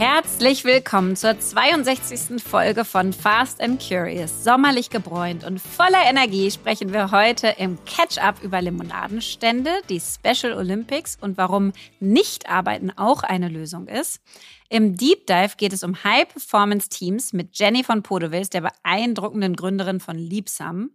[0.00, 2.42] Herzlich willkommen zur 62.
[2.42, 4.42] Folge von Fast and Curious.
[4.42, 11.18] Sommerlich gebräunt und voller Energie sprechen wir heute im Catch-up über Limonadenstände, die Special Olympics
[11.20, 14.22] und warum Nicht-Arbeiten auch eine Lösung ist.
[14.70, 20.16] Im Deep Dive geht es um High-Performance-Teams mit Jenny von Podewils, der beeindruckenden Gründerin von
[20.16, 20.92] Liebsam.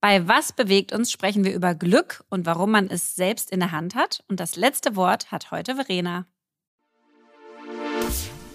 [0.00, 3.72] Bei Was bewegt uns sprechen wir über Glück und warum man es selbst in der
[3.72, 4.22] Hand hat.
[4.28, 6.26] Und das letzte Wort hat heute Verena.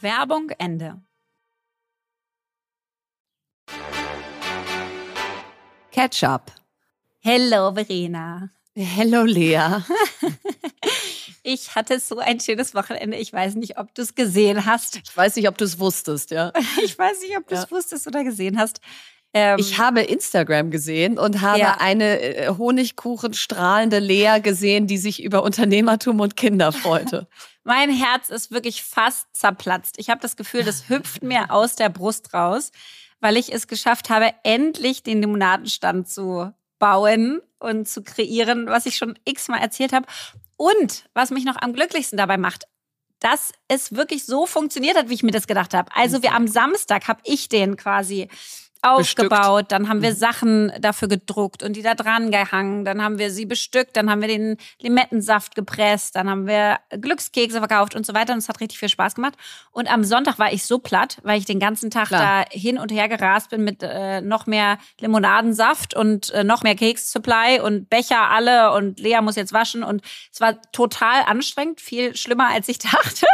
[0.00, 1.00] Werbung Ende.
[5.90, 6.52] Ketchup.
[7.20, 8.50] Hello, Verena.
[8.74, 9.58] Hello, Lea.
[11.48, 13.16] Ich hatte so ein schönes Wochenende.
[13.18, 14.96] Ich weiß nicht, ob du es gesehen hast.
[14.96, 16.52] Ich weiß nicht, ob du es wusstest, ja.
[16.84, 17.70] Ich weiß nicht, ob du es ja.
[17.70, 18.80] wusstest oder gesehen hast.
[19.32, 21.76] Ähm, ich habe Instagram gesehen und habe ja.
[21.78, 23.32] eine äh, Honigkuchen
[24.00, 27.28] Lea gesehen, die sich über Unternehmertum und Kinder freute.
[27.66, 29.96] mein Herz ist wirklich fast zerplatzt.
[29.98, 32.70] Ich habe das Gefühl, das hüpft mir aus der Brust raus,
[33.20, 38.96] weil ich es geschafft habe, endlich den Limonadenstand zu bauen und zu kreieren, was ich
[38.96, 40.06] schon x-mal erzählt habe.
[40.56, 42.64] Und was mich noch am glücklichsten dabei macht,
[43.18, 45.90] dass es wirklich so funktioniert hat, wie ich mir das gedacht habe.
[45.94, 48.28] Also wir am Samstag habe ich den quasi
[48.90, 49.72] aufgebaut, bestückt.
[49.72, 50.16] dann haben wir mhm.
[50.16, 54.20] Sachen dafür gedruckt und die da dran gehangen, dann haben wir sie bestückt, dann haben
[54.20, 58.60] wir den Limettensaft gepresst, dann haben wir Glückskekse verkauft und so weiter und es hat
[58.60, 59.34] richtig viel Spaß gemacht.
[59.70, 62.44] Und am Sonntag war ich so platt, weil ich den ganzen Tag Klar.
[62.44, 66.74] da hin und her gerast bin mit äh, noch mehr Limonadensaft und äh, noch mehr
[66.74, 70.02] Keks-Supply und Becher alle und Lea muss jetzt waschen und
[70.32, 73.26] es war total anstrengend, viel schlimmer als ich dachte.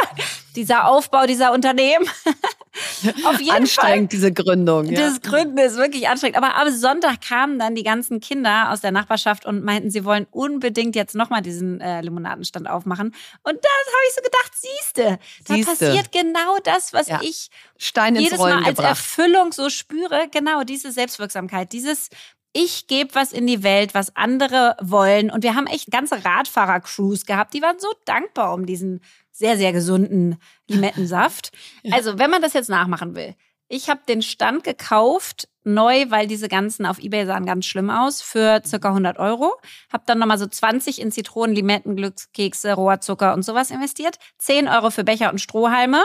[0.57, 2.07] Dieser Aufbau dieser Unternehmen.
[3.25, 4.19] Auf jeden anstrengend, Fall.
[4.19, 4.87] diese Gründung.
[4.87, 5.01] Ja.
[5.01, 6.39] Das Gründen ist wirklich anstrengend.
[6.39, 10.27] Aber am Sonntag kamen dann die ganzen Kinder aus der Nachbarschaft und meinten, sie wollen
[10.31, 13.15] unbedingt jetzt nochmal diesen äh, Limonadenstand aufmachen.
[13.43, 15.71] Und da habe ich so gedacht, siehste, da siehste.
[15.71, 17.21] passiert genau das, was ja.
[17.23, 18.91] ich Stein jedes Rollen Mal als gebracht.
[18.91, 20.29] Erfüllung so spüre.
[20.31, 22.09] Genau, diese Selbstwirksamkeit, dieses
[22.55, 25.31] ich gebe was in die Welt, was andere wollen.
[25.31, 29.01] Und wir haben echt ganze Radfahrer-Crews gehabt, die waren so dankbar um diesen
[29.33, 30.37] sehr, sehr gesunden
[30.69, 31.53] Limettensaft.
[31.83, 31.97] ja.
[31.97, 33.35] Also, wenn man das jetzt nachmachen will,
[33.69, 38.21] ich habe den Stand gekauft, neu, weil diese ganzen auf Ebay sahen ganz schlimm aus,
[38.21, 39.55] für circa 100 Euro.
[39.91, 44.19] Habe dann nochmal so 20 in Zitronen, Limetten, Glückskekse, Rohrzucker und sowas investiert.
[44.39, 46.05] 10 Euro für Becher und Strohhalme.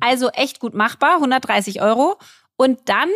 [0.00, 2.18] Also echt gut machbar, 130 Euro.
[2.56, 3.10] Und dann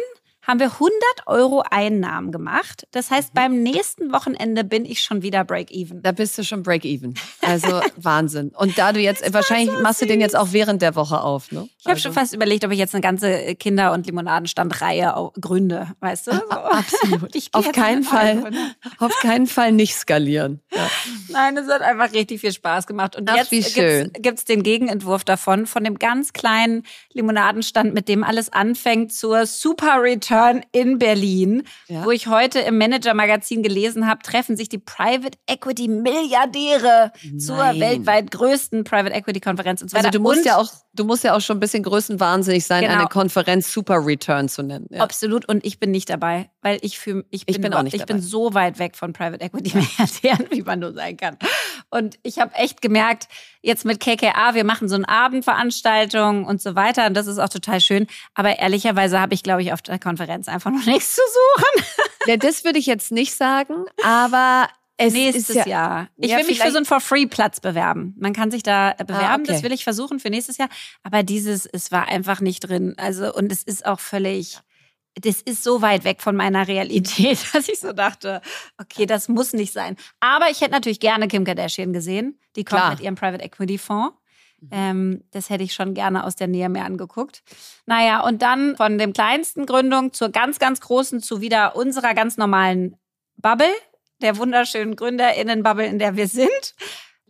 [0.48, 0.94] haben wir 100
[1.26, 2.86] Euro Einnahmen gemacht.
[2.92, 3.38] Das heißt, mhm.
[3.38, 6.02] beim nächsten Wochenende bin ich schon wieder Break-Even.
[6.02, 7.14] Da bist du schon Break-Even.
[7.42, 8.52] Also Wahnsinn.
[8.56, 11.52] Und da du jetzt, wahrscheinlich so machst du den jetzt auch während der Woche auf,
[11.52, 11.68] ne?
[11.78, 12.04] Ich habe also.
[12.04, 16.32] schon fast überlegt, ob ich jetzt eine ganze Kinder- und Limonadenstandreihe gründe, weißt du?
[16.48, 16.54] So.
[16.54, 17.32] Absolut.
[17.52, 18.50] auf keinen Fall,
[18.98, 20.60] auf keinen Fall nicht skalieren.
[20.72, 20.88] Ja.
[21.28, 23.16] Nein, es hat einfach richtig viel Spaß gemacht.
[23.16, 28.24] Und Ach, jetzt gibt es den Gegenentwurf davon, von dem ganz kleinen Limonadenstand, mit dem
[28.24, 32.04] alles anfängt, zur Super Return Turn in Berlin, ja.
[32.04, 37.40] wo ich heute im Manager-Magazin gelesen habe, treffen sich die Private Equity Milliardäre Nein.
[37.40, 41.04] zur weltweit größten Private Equity Konferenz und so Also du musst und ja auch, du
[41.04, 42.94] musst ja auch schon ein bisschen größenwahnsinnig sein, genau.
[42.94, 44.86] eine Konferenz Super Return zu nennen.
[44.90, 45.02] Ja.
[45.02, 45.48] Absolut.
[45.48, 48.00] Und ich bin nicht dabei, weil ich für, ich bin, ich bin auch nicht ich
[48.00, 48.14] dabei.
[48.14, 51.38] bin so weit weg von Private Equity Milliardären, wie man nur sein kann.
[51.90, 53.28] Und ich habe echt gemerkt,
[53.62, 57.06] jetzt mit KKA, wir machen so eine Abendveranstaltung und so weiter.
[57.06, 58.06] Und das ist auch total schön.
[58.34, 61.22] Aber ehrlicherweise habe ich, glaube ich, auf der Konferenz einfach noch nichts zu
[61.56, 61.86] suchen.
[62.26, 64.68] Ja, das würde ich jetzt nicht sagen, aber
[64.98, 66.08] es nächstes ja, Jahr.
[66.16, 68.14] Ich ja, will mich für so einen For-Free-Platz bewerben.
[68.18, 69.24] Man kann sich da äh, bewerben.
[69.24, 69.52] Ah, okay.
[69.52, 70.68] Das will ich versuchen für nächstes Jahr.
[71.04, 72.94] Aber dieses, es war einfach nicht drin.
[72.96, 74.58] Also, und es ist auch völlig,
[75.14, 78.42] das ist so weit weg von meiner Realität, dass ich so dachte,
[78.76, 79.96] okay, das muss nicht sein.
[80.18, 82.38] Aber ich hätte natürlich gerne Kim Kardashian gesehen.
[82.56, 82.90] Die kommt Klar.
[82.90, 84.16] mit ihrem Private Equity Fonds.
[84.60, 84.68] Mhm.
[84.72, 87.44] Ähm, das hätte ich schon gerne aus der Nähe mehr angeguckt.
[87.86, 92.36] Naja, und dann von dem kleinsten Gründung zur ganz, ganz großen, zu wieder unserer ganz
[92.36, 92.96] normalen
[93.36, 93.72] Bubble,
[94.20, 96.74] der wunderschönen GründerInnen-Bubble, in der wir sind,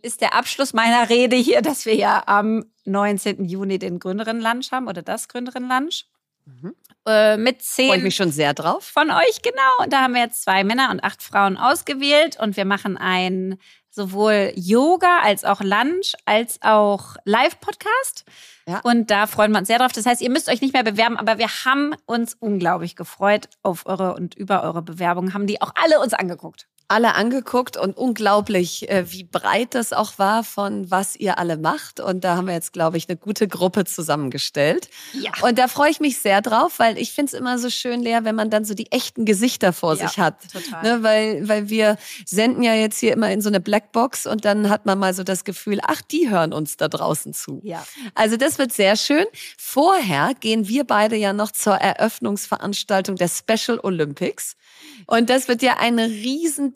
[0.01, 3.45] ist der Abschluss meiner Rede hier, dass wir ja am 19.
[3.45, 6.05] Juni den Gründerinnen-Lunch haben oder das Gründerinnen-Lunch.
[6.45, 6.75] Mhm.
[7.05, 7.87] Äh, mit zehn.
[7.87, 8.83] Freue ich mich schon sehr drauf.
[8.83, 9.83] Von euch, genau.
[9.83, 13.59] Und da haben wir jetzt zwei Männer und acht Frauen ausgewählt und wir machen ein
[13.89, 18.25] sowohl Yoga als auch Lunch als auch Live-Podcast.
[18.67, 18.81] Ja.
[18.83, 19.91] Und da freuen wir uns sehr drauf.
[19.91, 23.85] Das heißt, ihr müsst euch nicht mehr bewerben, aber wir haben uns unglaublich gefreut auf
[23.87, 25.33] eure und über eure Bewerbung.
[25.33, 30.17] Haben die auch alle uns angeguckt alle angeguckt und unglaublich, äh, wie breit das auch
[30.17, 31.99] war von was ihr alle macht.
[31.99, 34.89] Und da haben wir jetzt, glaube ich, eine gute Gruppe zusammengestellt.
[35.13, 35.31] Ja.
[35.41, 38.19] Und da freue ich mich sehr drauf, weil ich finde es immer so schön, Lea,
[38.23, 40.51] wenn man dann so die echten Gesichter vor ja, sich hat.
[40.51, 40.81] Total.
[40.83, 44.69] Ne, weil, weil wir senden ja jetzt hier immer in so eine Blackbox und dann
[44.69, 47.61] hat man mal so das Gefühl, ach, die hören uns da draußen zu.
[47.63, 47.85] Ja.
[48.15, 49.25] Also das wird sehr schön.
[49.59, 54.55] Vorher gehen wir beide ja noch zur Eröffnungsveranstaltung der Special Olympics.
[55.05, 55.99] Und das wird ja ein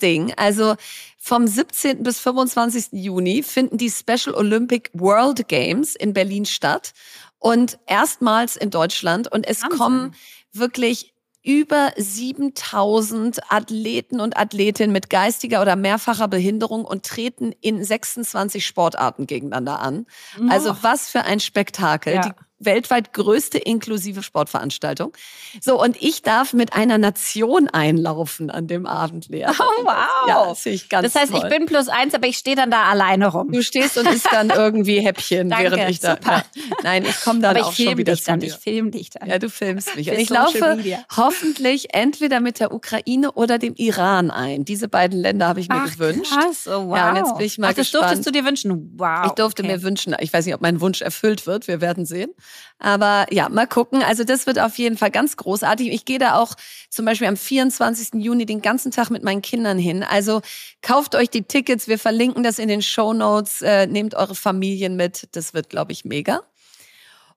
[0.03, 0.33] Riesending.
[0.37, 0.75] Also
[1.17, 2.03] vom 17.
[2.03, 2.87] bis 25.
[2.91, 6.93] Juni finden die Special Olympic World Games in Berlin statt
[7.39, 9.31] und erstmals in Deutschland.
[9.31, 9.79] Und es Wahnsinn.
[9.79, 10.15] kommen
[10.51, 11.13] wirklich
[11.45, 19.27] über 7000 Athleten und Athletinnen mit geistiger oder mehrfacher Behinderung und treten in 26 Sportarten
[19.27, 20.05] gegeneinander an.
[20.49, 22.15] Also was für ein Spektakel.
[22.15, 22.21] Ja.
[22.21, 22.31] Die
[22.65, 25.13] weltweit größte inklusive Sportveranstaltung.
[25.61, 29.45] So, und ich darf mit einer Nation einlaufen an dem Abend, Lea.
[29.47, 30.27] Oh, wow.
[30.27, 31.41] Ja, das ich ganz Das heißt, toll.
[31.43, 33.51] ich bin plus eins, aber ich stehe dann da alleine rum.
[33.51, 36.17] Du stehst und isst dann irgendwie Häppchen, Danke, während ich da.
[36.25, 36.43] Ja.
[36.83, 39.29] Nein, ich komme dann aber auch schon wieder dich dann, Ich film dich dann.
[39.29, 40.09] Ja, du filmst mich.
[40.09, 40.77] Und ich laufe
[41.15, 44.65] hoffentlich entweder mit der Ukraine oder dem Iran ein.
[44.65, 46.31] Diese beiden Länder habe ich mir Ach, gewünscht.
[46.31, 46.97] Krass, oh, wow.
[46.97, 48.03] Ja, und jetzt bin ich mal Ach, das gespannt.
[48.03, 48.93] durftest du dir wünschen?
[48.97, 49.27] Wow.
[49.27, 49.71] Ich durfte okay.
[49.71, 50.15] mir wünschen.
[50.19, 51.67] Ich weiß nicht, ob mein Wunsch erfüllt wird.
[51.67, 52.31] Wir werden sehen.
[52.79, 54.03] Aber ja, mal gucken.
[54.03, 55.89] Also das wird auf jeden Fall ganz großartig.
[55.91, 56.55] Ich gehe da auch
[56.89, 58.21] zum Beispiel am 24.
[58.21, 60.03] Juni den ganzen Tag mit meinen Kindern hin.
[60.03, 60.41] Also
[60.81, 61.87] kauft euch die Tickets.
[61.87, 63.61] Wir verlinken das in den Show Notes.
[63.61, 65.29] Äh, nehmt eure Familien mit.
[65.31, 66.41] Das wird, glaube ich, mega.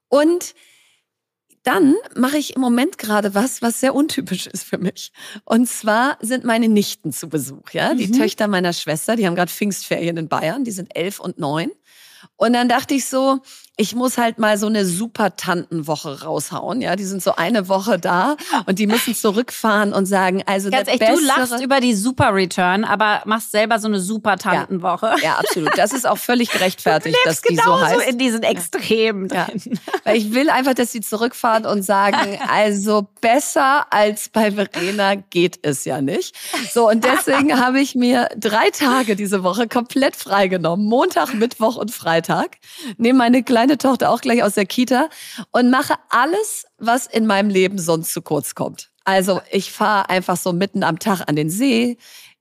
[0.09, 0.55] Und
[1.67, 5.11] dann mache ich im Moment gerade was, was sehr untypisch ist für mich.
[5.45, 8.13] Und zwar sind meine Nichten zu Besuch, ja, die mhm.
[8.13, 11.73] Töchter meiner Schwester, die haben gerade Pfingstferien in Bayern, die sind elf und neun.
[12.37, 13.41] Und dann dachte ich so,
[13.79, 16.81] ich muss halt mal so eine Super-Tantenwoche raushauen.
[16.81, 20.85] Ja, die sind so eine Woche da und die müssen zurückfahren und sagen, also Ganz
[20.85, 21.17] der echt, bessere...
[21.19, 25.17] du lachst über die Super-Return, aber machst selber so eine Super-Tantenwoche.
[25.19, 25.77] Ja, ja, absolut.
[25.77, 28.09] Das ist auch völlig gerechtfertigt, dass die so heißt.
[28.09, 29.45] in diesen Extremen ja.
[29.45, 29.79] drin.
[30.05, 35.59] Weil ich will einfach, dass sie zurückfahren und sagen, also besser als bei Verena geht
[35.63, 36.35] es ja nicht.
[36.73, 40.87] So, und deswegen habe ich mir drei Tage diese Woche komplett freigenommen.
[40.87, 42.57] Montag, Mittwoch und Freitag.
[42.97, 45.09] Nehme meine kleine kleine Tochter auch gleich aus der Kita
[45.51, 48.91] und mache alles, was in meinem Leben sonst zu kurz kommt.
[49.05, 51.99] Also ich fahre einfach so mitten am Tag an den See.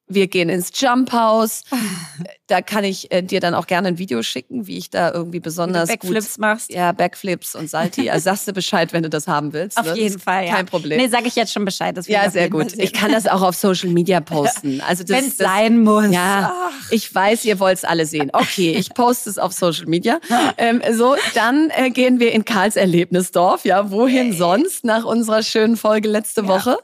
[0.07, 1.63] Wir gehen ins Jump House.
[2.47, 5.39] Da kann ich äh, dir dann auch gerne ein Video schicken, wie ich da irgendwie
[5.39, 6.71] besonders Backflips gut, machst.
[6.71, 8.09] Ja, Backflips und Salti.
[8.09, 9.77] Also sagst du Bescheid, wenn du das haben willst.
[9.77, 9.95] Auf ne?
[9.97, 10.55] jeden Fall, ja.
[10.55, 10.99] Kein Problem.
[10.99, 11.97] Nee, sage ich jetzt schon Bescheid.
[11.97, 12.73] Das ja, sehr gut.
[12.77, 14.81] Ich kann das auch auf Social Media posten.
[14.81, 16.11] Also das, wenn es sein muss.
[16.11, 16.91] Ja, Ach.
[16.91, 18.29] ich weiß, ihr wollt es alle sehen.
[18.31, 20.19] Okay, ich poste es auf Social Media.
[20.57, 23.65] Ähm, so, dann äh, gehen wir in Karls Erlebnisdorf.
[23.65, 24.37] Ja, wohin hey.
[24.37, 26.47] sonst nach unserer schönen Folge letzte ja.
[26.47, 26.77] Woche?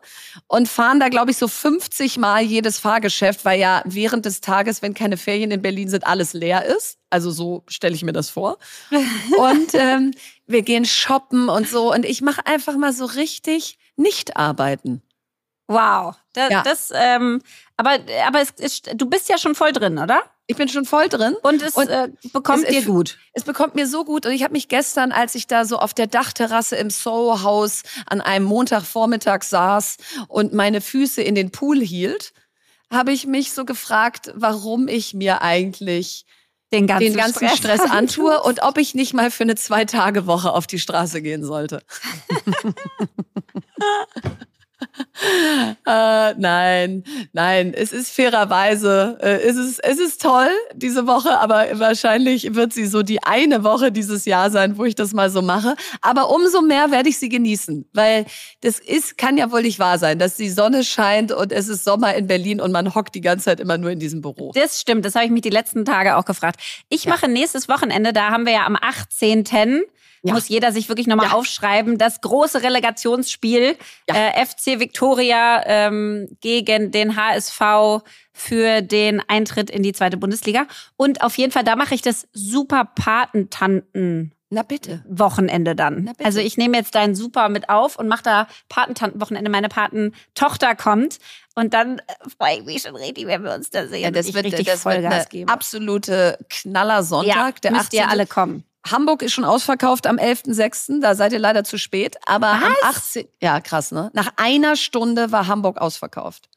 [0.47, 4.81] Und fahren da, glaube ich, so 50 Mal jedes Fahrgeschäft, weil ja während des Tages,
[4.81, 6.97] wenn keine Ferien in Berlin sind, alles leer ist.
[7.09, 8.57] Also so stelle ich mir das vor.
[9.37, 10.13] Und ähm,
[10.47, 11.93] wir gehen shoppen und so.
[11.93, 15.01] Und ich mache einfach mal so richtig nicht arbeiten.
[15.67, 16.15] Wow.
[16.33, 16.63] Da, ja.
[16.63, 17.41] Das, ähm,
[17.77, 20.23] aber aber es, es, du bist ja schon voll drin, oder?
[20.47, 21.35] Ich bin schon voll drin.
[21.43, 23.17] Und es und äh, bekommt es, dir gut.
[23.31, 24.25] Es bekommt mir so gut.
[24.25, 28.19] Und ich habe mich gestern, als ich da so auf der Dachterrasse im Soho-Haus an
[28.19, 29.95] einem Montagvormittag saß
[30.27, 32.33] und meine Füße in den Pool hielt,
[32.91, 36.25] habe ich mich so gefragt, warum ich mir eigentlich
[36.73, 40.51] den ganzen, den ganzen Stress, Stress antue und ob ich nicht mal für eine Zwei-Tage-Woche
[40.51, 41.83] auf die Straße gehen sollte.
[45.85, 51.67] äh, nein, nein, es ist fairerweise, äh, es, ist, es ist toll diese Woche, aber
[51.79, 55.41] wahrscheinlich wird sie so die eine Woche dieses Jahr sein, wo ich das mal so
[55.41, 55.75] mache.
[56.01, 58.25] Aber umso mehr werde ich sie genießen, weil
[58.61, 61.83] das ist, kann ja wohl nicht wahr sein, dass die Sonne scheint und es ist
[61.83, 64.51] Sommer in Berlin und man hockt die ganze Zeit immer nur in diesem Büro.
[64.53, 66.59] Das stimmt, das habe ich mich die letzten Tage auch gefragt.
[66.89, 67.11] Ich ja.
[67.11, 69.83] mache nächstes Wochenende, da haben wir ja am 18.
[70.23, 70.33] Ja.
[70.33, 71.33] Muss jeder sich wirklich nochmal ja.
[71.33, 71.97] aufschreiben.
[71.97, 73.75] Das große Relegationsspiel
[74.07, 74.15] ja.
[74.15, 80.67] äh, FC Victoria ähm, gegen den HSV für den Eintritt in die zweite Bundesliga.
[80.95, 84.33] Und auf jeden Fall, da mache ich das super Patentanten.
[84.53, 85.01] Na bitte.
[85.07, 86.05] Wochenende dann.
[86.05, 86.25] Bitte.
[86.25, 89.49] Also ich nehme jetzt deinen Super mit auf und mache da Patentantenwochenende.
[89.49, 91.19] Meine Patentochter kommt
[91.55, 94.01] und dann äh, freue ich mich schon richtig, wenn wir uns da sehen.
[94.01, 95.49] Ja, das wird richtig das Vollgas wird geben.
[95.49, 97.35] Absolute Knallersonntag.
[97.35, 97.99] Ja, der müsst 18.
[97.99, 98.65] ihr alle kommen.
[98.89, 102.17] Hamburg ist schon ausverkauft am 11.06., da seid ihr leider zu spät.
[102.25, 102.63] Aber Was?
[102.63, 103.27] am 18.
[103.41, 104.09] Ja, krass, ne?
[104.13, 106.49] Nach einer Stunde war Hamburg ausverkauft.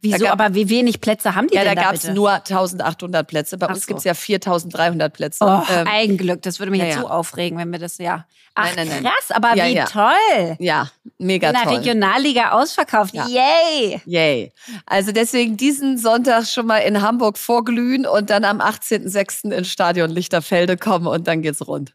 [0.00, 0.26] Wieso?
[0.26, 1.82] Gab, aber wie wenig Plätze haben die ja, denn da?
[1.82, 3.58] Ja, da gab's nur 1800 Plätze.
[3.58, 3.88] Bei Ach uns so.
[3.88, 5.44] gibt's ja 4300 Plätze.
[5.44, 6.42] Oh, ähm, Eigenglück.
[6.42, 8.24] Das würde mich ja, jetzt so aufregen, wenn wir das ja.
[8.54, 9.12] Ach, nein, nein, nein.
[9.12, 9.84] krass, aber ja, wie ja.
[9.86, 10.56] toll.
[10.58, 11.62] Ja, mega In toll.
[11.62, 13.14] In der Regionalliga ausverkauft.
[13.14, 14.00] Yay.
[14.04, 14.52] Yay.
[14.86, 19.52] Also deswegen diesen Sonntag schon mal in Hamburg vorglühen und dann am 18.06.
[19.52, 21.94] ins Stadion Lichterfelde kommen und dann geht's rund.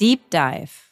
[0.00, 0.85] Deep Dive.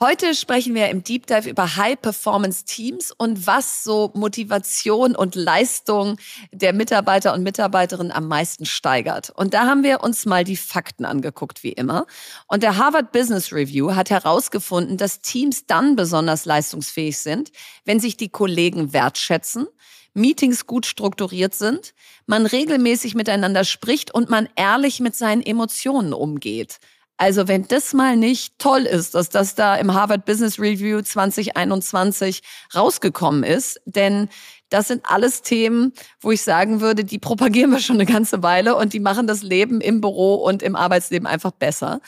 [0.00, 6.18] Heute sprechen wir im Deep Dive über High-Performance-Teams und was so Motivation und Leistung
[6.52, 9.30] der Mitarbeiter und Mitarbeiterinnen am meisten steigert.
[9.30, 12.06] Und da haben wir uns mal die Fakten angeguckt, wie immer.
[12.46, 17.50] Und der Harvard Business Review hat herausgefunden, dass Teams dann besonders leistungsfähig sind,
[17.84, 19.66] wenn sich die Kollegen wertschätzen,
[20.14, 21.92] Meetings gut strukturiert sind,
[22.24, 26.78] man regelmäßig miteinander spricht und man ehrlich mit seinen Emotionen umgeht.
[27.18, 32.42] Also wenn das mal nicht toll ist, dass das da im Harvard Business Review 2021
[32.74, 34.28] rausgekommen ist, denn
[34.70, 38.76] das sind alles Themen, wo ich sagen würde, die propagieren wir schon eine ganze Weile
[38.76, 42.00] und die machen das Leben im Büro und im Arbeitsleben einfach besser.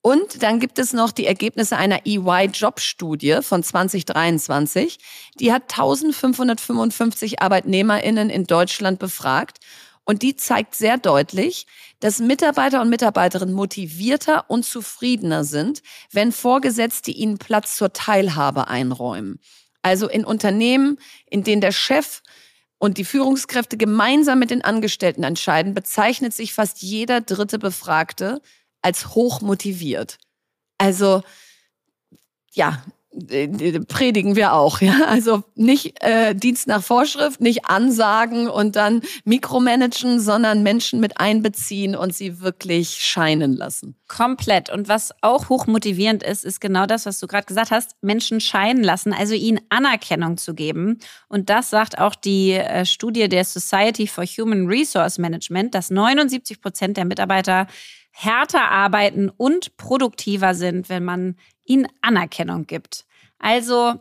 [0.00, 4.98] Und dann gibt es noch die Ergebnisse einer EY-Jobstudie von 2023.
[5.38, 9.58] Die hat 1555 ArbeitnehmerInnen in Deutschland befragt.
[10.08, 11.66] Und die zeigt sehr deutlich,
[12.00, 19.38] dass Mitarbeiter und Mitarbeiterinnen motivierter und zufriedener sind, wenn Vorgesetzte ihnen Platz zur Teilhabe einräumen.
[19.82, 22.22] Also in Unternehmen, in denen der Chef
[22.78, 28.40] und die Führungskräfte gemeinsam mit den Angestellten entscheiden, bezeichnet sich fast jeder dritte Befragte
[28.80, 30.16] als hoch motiviert.
[30.78, 31.22] Also
[32.54, 32.82] ja,
[33.88, 35.06] predigen wir auch, ja.
[35.06, 41.96] Also nicht äh, Dienst nach Vorschrift, nicht ansagen und dann mikromanagen, sondern Menschen mit einbeziehen
[41.96, 43.96] und sie wirklich scheinen lassen.
[44.08, 44.70] Komplett.
[44.70, 48.84] Und was auch hochmotivierend ist, ist genau das, was du gerade gesagt hast, Menschen scheinen
[48.84, 50.98] lassen, also ihnen Anerkennung zu geben.
[51.28, 56.60] Und das sagt auch die äh, Studie der Society for Human Resource Management, dass 79
[56.60, 57.66] Prozent der Mitarbeiter
[58.10, 61.36] härter arbeiten und produktiver sind, wenn man
[61.68, 63.04] ihnen Anerkennung gibt.
[63.38, 64.00] Also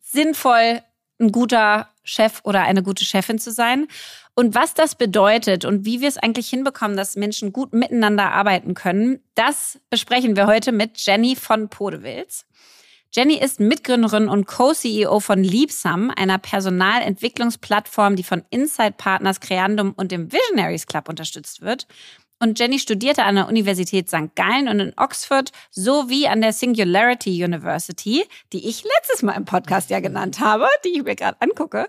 [0.00, 0.82] sinnvoll,
[1.18, 3.88] ein guter Chef oder eine gute Chefin zu sein.
[4.34, 8.74] Und was das bedeutet und wie wir es eigentlich hinbekommen, dass Menschen gut miteinander arbeiten
[8.74, 12.46] können, das besprechen wir heute mit Jenny von Podewils.
[13.12, 20.12] Jenny ist Mitgründerin und Co-CEO von Liebsam, einer Personalentwicklungsplattform, die von Inside Partners Creandum und
[20.12, 21.86] dem Visionaries Club unterstützt wird.
[22.38, 24.34] Und Jenny studierte an der Universität St.
[24.34, 29.88] Gallen und in Oxford sowie an der Singularity University, die ich letztes Mal im Podcast
[29.88, 31.88] ja genannt habe, die ich mir gerade angucke.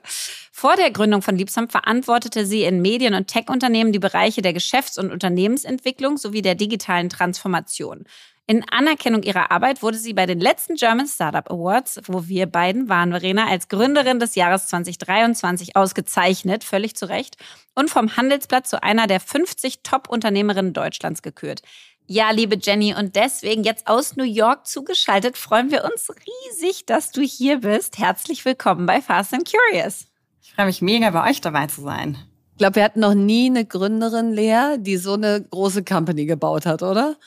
[0.52, 4.98] Vor der Gründung von Liebsam verantwortete sie in Medien- und Tech-Unternehmen die Bereiche der Geschäfts-
[4.98, 8.06] und Unternehmensentwicklung sowie der digitalen Transformation.
[8.50, 12.88] In Anerkennung ihrer Arbeit wurde sie bei den letzten German Startup Awards, wo wir beiden
[12.88, 17.36] waren, Verena, als Gründerin des Jahres 2023 ausgezeichnet, völlig zu Recht,
[17.76, 21.62] und vom Handelsblatt zu einer der 50 Top-Unternehmerinnen Deutschlands gekürt.
[22.06, 27.12] Ja, liebe Jenny, und deswegen jetzt aus New York zugeschaltet, freuen wir uns riesig, dass
[27.12, 27.98] du hier bist.
[27.98, 30.06] Herzlich willkommen bei Fast and Curious.
[30.42, 32.18] Ich freue mich mega, bei euch dabei zu sein.
[32.54, 36.66] Ich glaube, wir hatten noch nie eine Gründerin, Lea, die so eine große Company gebaut
[36.66, 37.18] hat, oder?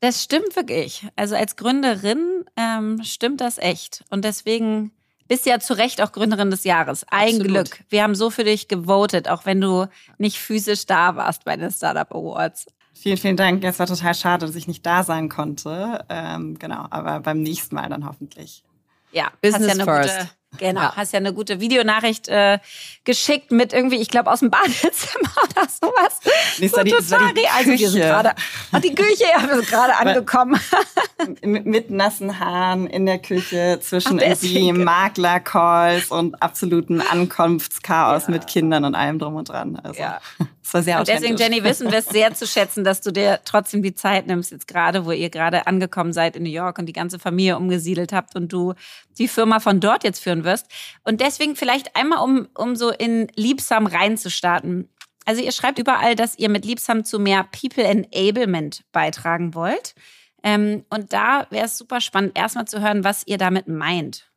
[0.00, 1.06] Das stimmt wirklich.
[1.16, 4.04] Also als Gründerin ähm, stimmt das echt.
[4.10, 4.92] Und deswegen
[5.28, 7.04] bist du ja zu Recht auch Gründerin des Jahres.
[7.10, 7.46] Ein Absolut.
[7.46, 7.80] Glück.
[7.88, 9.86] Wir haben so für dich gewotet, auch wenn du
[10.18, 12.66] nicht physisch da warst bei den Startup Awards.
[12.94, 13.62] Vielen, vielen Dank.
[13.62, 16.04] Es war total schade, dass ich nicht da sein konnte.
[16.08, 18.64] Ähm, genau, aber beim nächsten Mal dann hoffentlich.
[19.12, 20.36] Ja, Business ja first.
[20.58, 20.96] Genau, ja.
[20.96, 22.58] hast ja eine gute Videonachricht äh,
[23.04, 26.20] geschickt mit irgendwie, ich glaube, aus dem Badezimmer oder sowas.
[26.58, 28.34] Nee, so die, total die also wir sind gerade,
[28.82, 30.60] die Küche, ja, wir sind gerade angekommen.
[31.42, 38.30] mit, mit, nassen Haaren in der Küche zwischen irgendwie Makler-Calls und absoluten Ankunftschaos ja.
[38.30, 39.76] mit Kindern und allem drum und dran.
[39.76, 40.00] Also.
[40.00, 40.20] Ja.
[40.72, 43.82] War sehr und deswegen, Jenny, wissen wir es sehr zu schätzen, dass du dir trotzdem
[43.82, 46.92] die Zeit nimmst, jetzt gerade, wo ihr gerade angekommen seid in New York und die
[46.92, 48.74] ganze Familie umgesiedelt habt und du
[49.18, 50.66] die Firma von dort jetzt führen wirst.
[51.04, 54.88] Und deswegen vielleicht einmal, um, um so in Liebsam reinzustarten.
[55.26, 59.94] Also ihr schreibt überall, dass ihr mit Liebsam zu mehr People Enablement beitragen wollt.
[60.42, 64.29] Ähm, und da wäre es super spannend, erstmal zu hören, was ihr damit meint.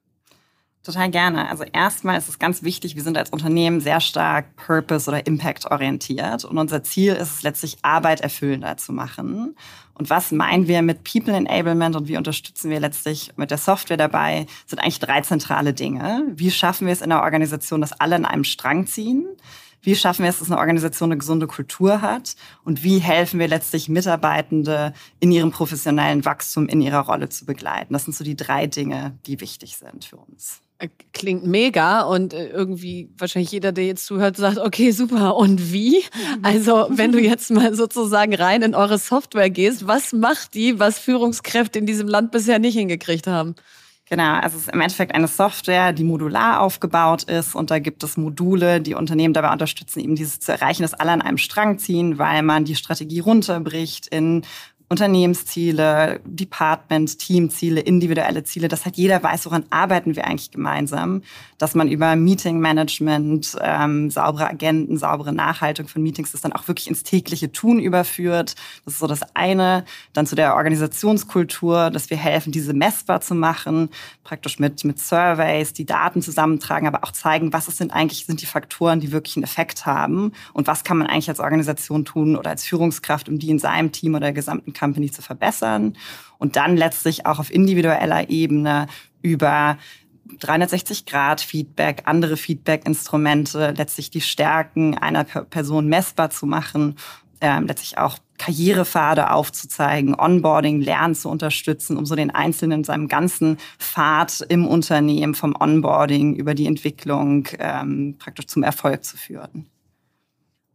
[0.84, 1.50] Total gerne.
[1.50, 6.44] Also erstmal ist es ganz wichtig, wir sind als Unternehmen sehr stark Purpose- oder Impact-orientiert.
[6.44, 9.56] Und unser Ziel ist es letztlich, Arbeit erfüllender zu machen.
[9.94, 13.96] Und was meinen wir mit People Enablement und wie unterstützen wir letztlich mit der Software
[13.96, 16.26] dabei, sind eigentlich drei zentrale Dinge.
[16.36, 19.26] Wie schaffen wir es in der Organisation, dass alle in einem Strang ziehen?
[19.82, 22.36] Wie schaffen wir es, dass eine Organisation eine gesunde Kultur hat?
[22.66, 27.94] Und wie helfen wir letztlich Mitarbeitende in ihrem professionellen Wachstum, in ihrer Rolle zu begleiten?
[27.94, 30.63] Das sind so die drei Dinge, die wichtig sind für uns.
[30.80, 35.36] Äh, klingt mega und äh, irgendwie wahrscheinlich jeder, der jetzt zuhört, sagt, okay, super.
[35.36, 35.98] Und wie?
[36.00, 36.40] Mhm.
[36.44, 41.00] Also, wenn du jetzt mal sozusagen rein in eure Software gehst, was macht die, was
[41.00, 43.56] Führungskräfte in diesem Land bisher nicht hingekriegt haben?
[44.10, 48.04] Genau, also es ist im Endeffekt eine Software, die modular aufgebaut ist und da gibt
[48.04, 51.80] es Module, die Unternehmen dabei unterstützen, eben dieses zu erreichen, dass alle an einem Strang
[51.80, 54.44] ziehen, weil man die Strategie runterbricht in
[54.94, 61.24] Unternehmensziele, Department, Teamziele, individuelle Ziele, dass halt jeder weiß, woran arbeiten wir eigentlich gemeinsam,
[61.58, 66.68] dass man über Meeting Management, ähm, saubere Agenten, saubere Nachhaltung von Meetings das dann auch
[66.68, 68.54] wirklich ins tägliche Tun überführt.
[68.86, 69.84] Das ist so das eine.
[70.14, 73.90] Dann zu der Organisationskultur, dass wir helfen, diese messbar zu machen,
[74.24, 78.44] praktisch mit, mit Surveys, die Daten zusammentragen, aber auch zeigen, was es sind eigentlich sind
[78.44, 82.36] die Faktoren, die wirklich einen Effekt haben und was kann man eigentlich als Organisation tun
[82.36, 85.96] oder als Führungskraft, um die in seinem Team oder der gesamten Company zu verbessern
[86.40, 88.88] und dann letztlich auch auf individueller Ebene
[89.22, 89.78] über
[90.40, 96.96] 360-Grad-Feedback, andere Feedback-Instrumente, letztlich die Stärken einer Person messbar zu machen,
[97.40, 103.08] äh, letztlich auch Karrierepfade aufzuzeigen, Onboarding, Lernen zu unterstützen, um so den Einzelnen in seinem
[103.08, 109.70] ganzen Pfad im Unternehmen vom Onboarding über die Entwicklung ähm, praktisch zum Erfolg zu führen.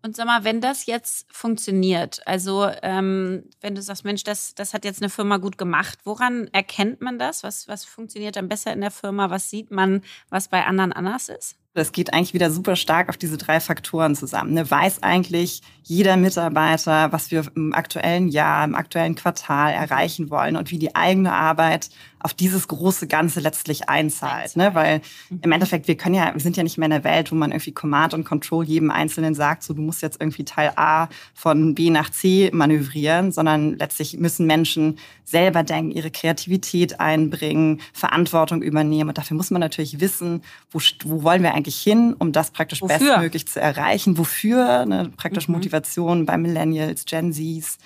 [0.03, 4.73] Und sag mal, wenn das jetzt funktioniert, also ähm, wenn du sagst, Mensch, das, das
[4.73, 7.43] hat jetzt eine Firma gut gemacht, woran erkennt man das?
[7.43, 9.31] Was, was funktioniert dann besser in der Firma?
[9.31, 11.57] Was sieht man, was bei anderen anders ist?
[11.79, 14.55] Das geht eigentlich wieder super stark auf diese drei Faktoren zusammen.
[14.55, 14.71] Ne?
[14.71, 20.71] Weiß eigentlich jeder Mitarbeiter, was wir im aktuellen Jahr, im aktuellen Quartal erreichen wollen und
[20.71, 21.89] wie die eigene Arbeit
[22.21, 24.57] auf dieses große Ganze letztlich einzahlt.
[24.57, 24.75] Ne?
[24.75, 25.41] Weil mhm.
[25.43, 27.53] im Endeffekt, wir können ja, wir sind ja nicht mehr in der Welt, wo man
[27.53, 31.75] irgendwie Command und Control jedem Einzelnen sagt, so du musst jetzt irgendwie Teil A von
[31.75, 39.11] B nach C manövrieren, sondern letztlich müssen Menschen selber denken, ihre Kreativität einbringen, Verantwortung übernehmen.
[39.11, 42.83] Und dafür muss man natürlich wissen, wo, wo wollen wir eigentlich hin, um das praktisch
[42.83, 42.99] Wofür?
[42.99, 44.19] bestmöglich zu erreichen.
[44.19, 44.87] Wofür?
[44.87, 45.11] Ne?
[45.17, 45.55] Praktisch mhm.
[45.55, 47.79] Motivation bei Millennials, Gen Zs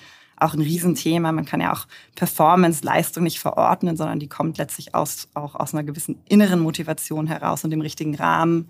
[0.43, 1.31] auch ein Riesenthema.
[1.31, 5.83] Man kann ja auch Performance-Leistung nicht verordnen, sondern die kommt letztlich aus, auch aus einer
[5.83, 8.69] gewissen inneren Motivation heraus und dem richtigen Rahmen.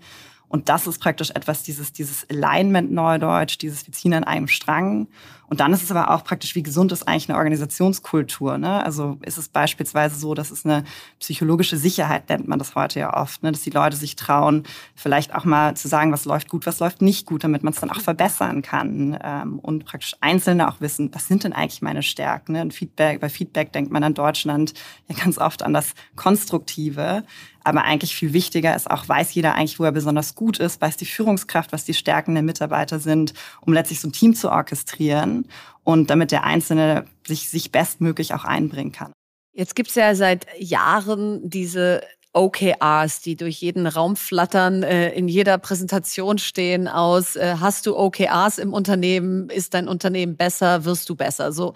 [0.54, 5.08] Und das ist praktisch etwas, dieses, dieses Alignment Neudeutsch, dieses wir ziehen an einem Strang.
[5.48, 8.56] Und dann ist es aber auch praktisch, wie gesund ist eigentlich eine Organisationskultur.
[8.56, 8.84] Ne?
[8.84, 10.84] Also ist es beispielsweise so, dass es eine
[11.18, 13.50] psychologische Sicherheit, nennt man das heute ja oft, ne?
[13.50, 14.62] dass die Leute sich trauen,
[14.94, 17.80] vielleicht auch mal zu sagen, was läuft gut, was läuft nicht gut, damit man es
[17.80, 19.18] dann auch verbessern kann.
[19.24, 22.52] Ähm, und praktisch Einzelne auch wissen, was sind denn eigentlich meine Stärken.
[22.52, 22.62] Ne?
[22.62, 24.72] Und Feedback, bei Feedback denkt man an Deutschland
[25.08, 27.24] ja ganz oft an das Konstruktive.
[27.64, 30.98] Aber eigentlich viel wichtiger ist auch, weiß jeder eigentlich, wo er besonders gut ist, weiß
[30.98, 35.46] die Führungskraft, was die Stärken der Mitarbeiter sind, um letztlich so ein Team zu orchestrieren
[35.82, 39.12] und damit der Einzelne sich, sich bestmöglich auch einbringen kann.
[39.52, 42.02] Jetzt gibt's ja seit Jahren diese
[42.34, 47.96] OKRs, die durch jeden Raum flattern, äh, in jeder Präsentation stehen aus, äh, hast du
[47.96, 51.52] OKRs im Unternehmen, ist dein Unternehmen besser, wirst du besser.
[51.52, 51.74] So,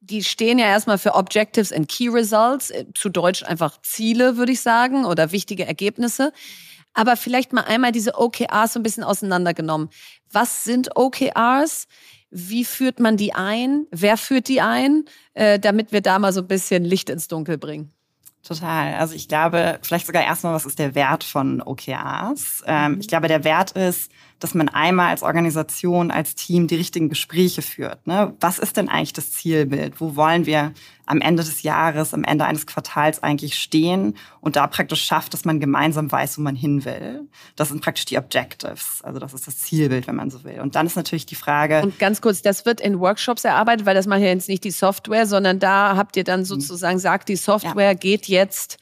[0.00, 4.52] die stehen ja erstmal für Objectives and Key Results, äh, zu Deutsch einfach Ziele, würde
[4.52, 6.32] ich sagen, oder wichtige Ergebnisse.
[6.94, 9.90] Aber vielleicht mal einmal diese OKRs so ein bisschen auseinandergenommen.
[10.32, 11.86] Was sind OKRs?
[12.30, 13.86] Wie führt man die ein?
[13.90, 15.04] Wer führt die ein?
[15.34, 17.92] Damit wir da mal so ein bisschen Licht ins Dunkel bringen.
[18.42, 18.94] Total.
[18.94, 22.62] Also ich glaube, vielleicht sogar erstmal, was ist der Wert von OKRs?
[22.66, 27.08] Ähm, ich glaube, der Wert ist, dass man einmal als Organisation, als Team die richtigen
[27.08, 28.06] Gespräche führt.
[28.06, 28.34] Ne?
[28.40, 30.00] Was ist denn eigentlich das Zielbild?
[30.00, 30.72] Wo wollen wir
[31.08, 35.44] am Ende des Jahres, am Ende eines Quartals eigentlich stehen und da praktisch schafft, dass
[35.44, 37.26] man gemeinsam weiß, wo man hin will.
[37.56, 39.00] Das sind praktisch die Objectives.
[39.02, 40.60] Also das ist das Zielbild, wenn man so will.
[40.60, 41.80] Und dann ist natürlich die Frage.
[41.82, 44.70] Und ganz kurz, das wird in Workshops erarbeitet, weil das macht ja jetzt nicht die
[44.70, 46.44] Software, sondern da habt ihr dann mhm.
[46.44, 47.94] sozusagen sagt, die Software ja.
[47.94, 48.78] geht jetzt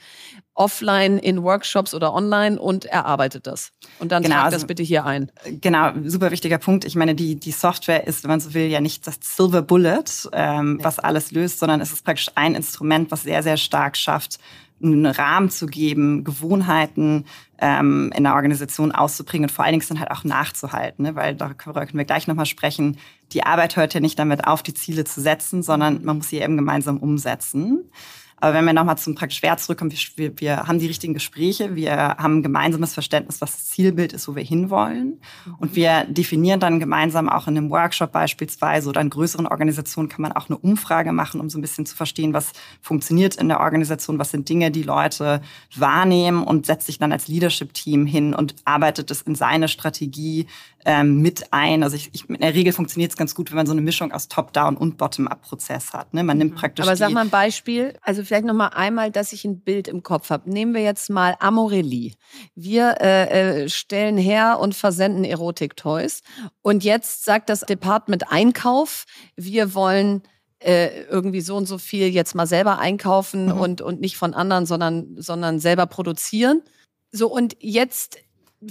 [0.57, 3.73] offline in Workshops oder online und erarbeitet das.
[3.99, 5.31] Und dann genau, tragt das also, bitte hier ein.
[5.61, 6.85] Genau, super wichtiger Punkt.
[6.85, 10.05] Ich meine, die, die Software ist, wenn man so will, ja nicht das Silver Bullet,
[10.33, 10.85] ähm, ja.
[10.85, 14.39] was alles löst, sondern es ist praktisch ein Instrument, was sehr, sehr stark schafft,
[14.83, 17.25] einen Rahmen zu geben, Gewohnheiten
[17.59, 21.15] ähm, in der Organisation auszubringen und vor allen Dingen dann halt auch nachzuhalten, ne?
[21.15, 22.99] weil da können wir gleich nochmal sprechen.
[23.33, 26.41] Die Arbeit hört ja nicht damit auf, die Ziele zu setzen, sondern man muss sie
[26.41, 27.91] eben gemeinsam umsetzen.
[28.39, 31.97] Aber wenn wir nochmal zum praktisch Wert zurückkommen, wir, wir haben die richtigen Gespräche, wir
[31.97, 35.21] haben ein gemeinsames Verständnis, was das Zielbild ist, wo wir hinwollen.
[35.59, 40.23] Und wir definieren dann gemeinsam auch in einem Workshop beispielsweise oder in größeren Organisationen kann
[40.23, 43.61] man auch eine Umfrage machen, um so ein bisschen zu verstehen, was funktioniert in der
[43.61, 45.41] Organisation, was sind Dinge, die Leute
[45.75, 50.47] wahrnehmen und setzt sich dann als Leadership-Team hin und arbeitet es in seine Strategie
[50.87, 51.83] ähm, mit ein.
[51.83, 54.13] Also ich, ich, in der Regel funktioniert es ganz gut, wenn man so eine Mischung
[54.13, 56.15] aus Top-Down und Bottom-up-Prozess hat.
[56.15, 56.23] Ne?
[56.23, 56.59] Man nimmt mhm.
[56.59, 56.87] praktisch.
[56.87, 57.99] Aber sag mal ein Beispiel.
[58.03, 60.49] Also vielleicht noch mal einmal, dass ich ein Bild im Kopf habe.
[60.49, 62.15] Nehmen wir jetzt mal Amorelli.
[62.55, 66.23] Wir äh, äh, stellen her und versenden Erotik-Toys.
[66.63, 70.23] Und jetzt sagt das Department Einkauf, wir wollen
[70.61, 73.61] äh, irgendwie so und so viel jetzt mal selber einkaufen mhm.
[73.61, 76.63] und, und nicht von anderen, sondern, sondern selber produzieren.
[77.11, 78.19] So, und jetzt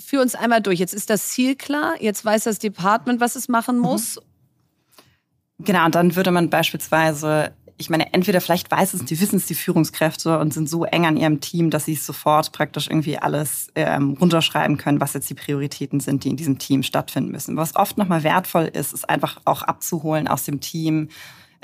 [0.04, 0.80] führ uns einmal durch.
[0.80, 3.82] Jetzt ist das Ziel klar, jetzt weiß das Department, was es machen mhm.
[3.84, 4.19] muss.
[5.60, 9.45] Genau, und dann würde man beispielsweise, ich meine, entweder vielleicht weiß es, die wissen es,
[9.45, 13.17] die Führungskräfte und sind so eng an ihrem Team, dass sie es sofort praktisch irgendwie
[13.17, 17.56] alles ähm, runterschreiben können, was jetzt die Prioritäten sind, die in diesem Team stattfinden müssen.
[17.56, 21.10] Was oft nochmal wertvoll ist, ist einfach auch abzuholen aus dem Team,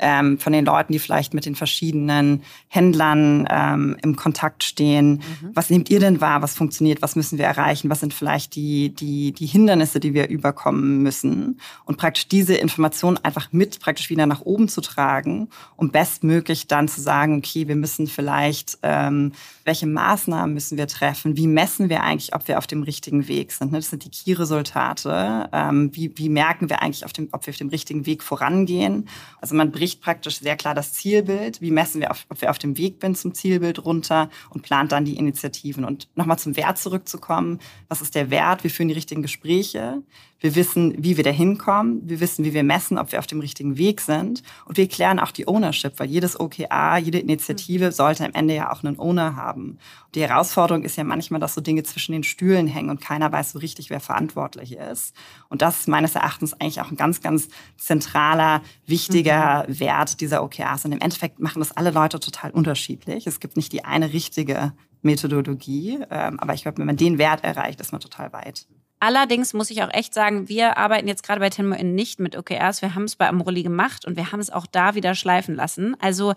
[0.02, 5.12] ähm, von den Leuten, die vielleicht mit den verschiedenen Händlern ähm, im Kontakt stehen.
[5.12, 5.50] Mhm.
[5.54, 6.42] Was nehmt ihr denn wahr?
[6.42, 7.00] Was funktioniert?
[7.00, 7.88] Was müssen wir erreichen?
[7.88, 11.60] Was sind vielleicht die, die, die Hindernisse, die wir überkommen müssen?
[11.84, 16.88] Und praktisch diese Informationen einfach mit praktisch wieder nach oben zu tragen, um bestmöglich dann
[16.88, 19.32] zu sagen, okay, wir müssen vielleicht, ähm,
[19.64, 21.36] welche Maßnahmen müssen wir treffen?
[21.36, 23.70] Wie messen wir eigentlich, ob wir auf dem richtigen Weg sind?
[23.70, 23.78] Ne?
[23.78, 25.48] Das sind die Key-Resultate.
[25.52, 29.08] Ähm, wie, wie merken wir eigentlich, auf dem, ob wir auf dem richtigen Weg vorangehen?
[29.40, 32.50] Also man bricht bricht praktisch sehr klar das Zielbild, wie messen wir, auf, ob wir
[32.50, 35.84] auf dem Weg bin zum Zielbild runter und plant dann die Initiativen.
[35.84, 38.64] Und nochmal zum Wert zurückzukommen, was ist der Wert?
[38.64, 40.02] Wir führen die richtigen Gespräche,
[40.42, 42.02] wir wissen, wie wir da hinkommen.
[42.04, 44.42] Wir wissen, wie wir messen, ob wir auf dem richtigen Weg sind.
[44.64, 48.72] Und wir klären auch die Ownership, weil jedes OKA, jede Initiative sollte am Ende ja
[48.72, 49.78] auch einen Owner haben.
[50.06, 53.30] Und die Herausforderung ist ja manchmal, dass so Dinge zwischen den Stühlen hängen und keiner
[53.30, 55.14] weiß so richtig, wer verantwortlich ist.
[55.48, 59.78] Und das ist meines Erachtens eigentlich auch ein ganz, ganz zentraler, wichtiger mhm.
[59.78, 60.84] Wert dieser OKAs.
[60.84, 63.28] Und im Endeffekt machen das alle Leute total unterschiedlich.
[63.28, 66.00] Es gibt nicht die eine richtige Methodologie.
[66.10, 68.66] Ähm, aber ich glaube, wenn man den Wert erreicht, ist man total weit.
[69.02, 72.82] Allerdings muss ich auch echt sagen, wir arbeiten jetzt gerade bei Tenmo nicht mit OKRs.
[72.82, 75.96] Wir haben es bei Amroli gemacht und wir haben es auch da wieder schleifen lassen.
[76.00, 76.34] Also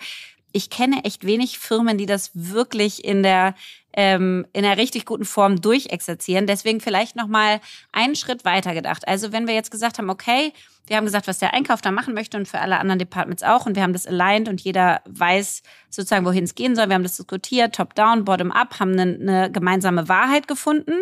[0.51, 3.53] ich kenne echt wenig Firmen, die das wirklich in der
[3.93, 6.47] ähm, in einer richtig guten Form durchexerzieren.
[6.47, 9.07] Deswegen vielleicht noch mal einen Schritt weiter gedacht.
[9.07, 10.51] Also wenn wir jetzt gesagt haben, okay,
[10.87, 13.67] wir haben gesagt, was der Einkauf da machen möchte und für alle anderen Departments auch
[13.67, 16.87] und wir haben das aligned und jeder weiß sozusagen, wohin es gehen soll.
[16.87, 20.95] Wir haben das diskutiert, top down, bottom up, haben eine, eine gemeinsame Wahrheit gefunden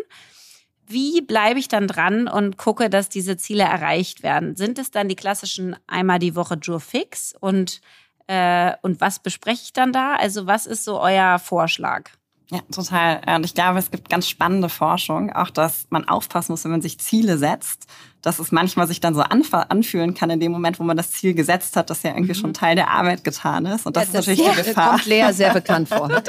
[0.88, 4.56] wie bleibe ich dann dran und gucke, dass diese Ziele erreicht werden?
[4.56, 7.82] Sind es dann die klassischen einmal die Woche Jour fix und,
[8.28, 10.16] äh, und was bespreche ich dann da?
[10.16, 12.10] Also was ist so euer Vorschlag?
[12.52, 13.22] Ja, total.
[13.36, 16.82] Und ich glaube, es gibt ganz spannende Forschung, auch dass man aufpassen muss, wenn man
[16.82, 17.88] sich Ziele setzt,
[18.24, 21.34] dass es manchmal sich dann so anfühlen kann in dem Moment, wo man das Ziel
[21.34, 22.38] gesetzt hat, dass ja irgendwie mhm.
[22.38, 23.86] schon Teil der Arbeit getan ist.
[23.86, 24.92] Und das, ja, das ist natürlich die Gefahr.
[24.92, 26.10] kommt Lea sehr bekannt vor.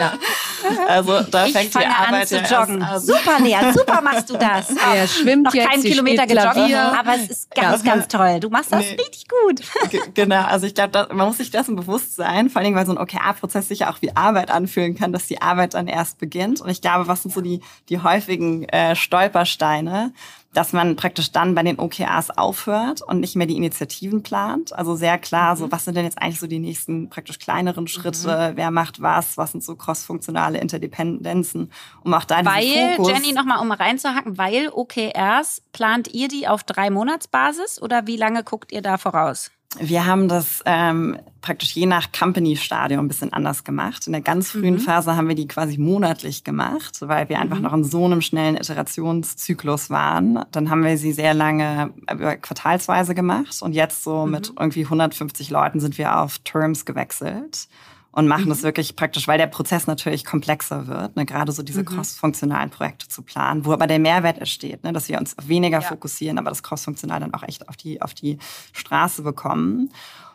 [0.65, 0.87] Ja.
[0.89, 2.81] Also da ich fängt fange die Arbeit an zu joggen.
[2.81, 4.71] Ja super, Lea, super machst du das.
[4.95, 8.41] Er schwimmt Noch jetzt, keinen Kilometer gejoggt, aber es ist ganz, ganz toll.
[8.41, 8.97] Du machst das nee.
[8.99, 9.61] richtig gut.
[10.15, 12.99] genau, also ich glaube, man muss sich dessen bewusst sein, vor allem, weil so ein
[12.99, 16.61] OKR-Prozess sich ja auch wie Arbeit anfühlen kann, dass die Arbeit dann erst beginnt.
[16.61, 20.13] Und ich glaube, was sind so die, die häufigen äh, Stolpersteine?
[20.55, 24.73] Dass man praktisch dann bei den OKRs aufhört und nicht mehr die Initiativen plant.
[24.73, 25.73] Also sehr klar, so mhm.
[25.73, 28.57] was sind denn jetzt eigentlich so die nächsten praktisch kleineren Schritte, mhm.
[28.57, 33.61] wer macht was, was sind so crossfunktionale Interdependenzen, um auch da Weil, Fokus Jenny, nochmal
[33.61, 38.83] um reinzuhacken, weil OKRs, plant ihr die auf drei Monatsbasis oder wie lange guckt ihr
[38.83, 39.51] da voraus?
[39.81, 44.07] Wir haben das ähm, praktisch je nach Company-Stadium ein bisschen anders gemacht.
[44.07, 44.81] In der ganz frühen mhm.
[44.81, 47.63] Phase haben wir die quasi monatlich gemacht, weil wir einfach mhm.
[47.63, 50.41] noch in so einem schnellen Iterationszyklus waren.
[50.53, 54.33] Dann haben wir sie sehr lange äh, quartalsweise gemacht und jetzt so mhm.
[54.33, 57.69] mit irgendwie 150 Leuten sind wir auf Terms gewechselt
[58.15, 58.51] und machen mhm.
[58.51, 61.27] das wirklich praktisch, weil der Prozess natürlich komplexer wird, ne?
[61.27, 61.87] gerade so diese mhm.
[61.87, 64.93] cross-funktionalen Projekte zu planen, wo aber der Mehrwert entsteht, ne?
[64.93, 65.89] dass wir uns weniger ja.
[65.89, 68.39] fokussieren, aber das cross-funktional dann auch echt auf die, auf die
[68.73, 69.91] Straße bekommen.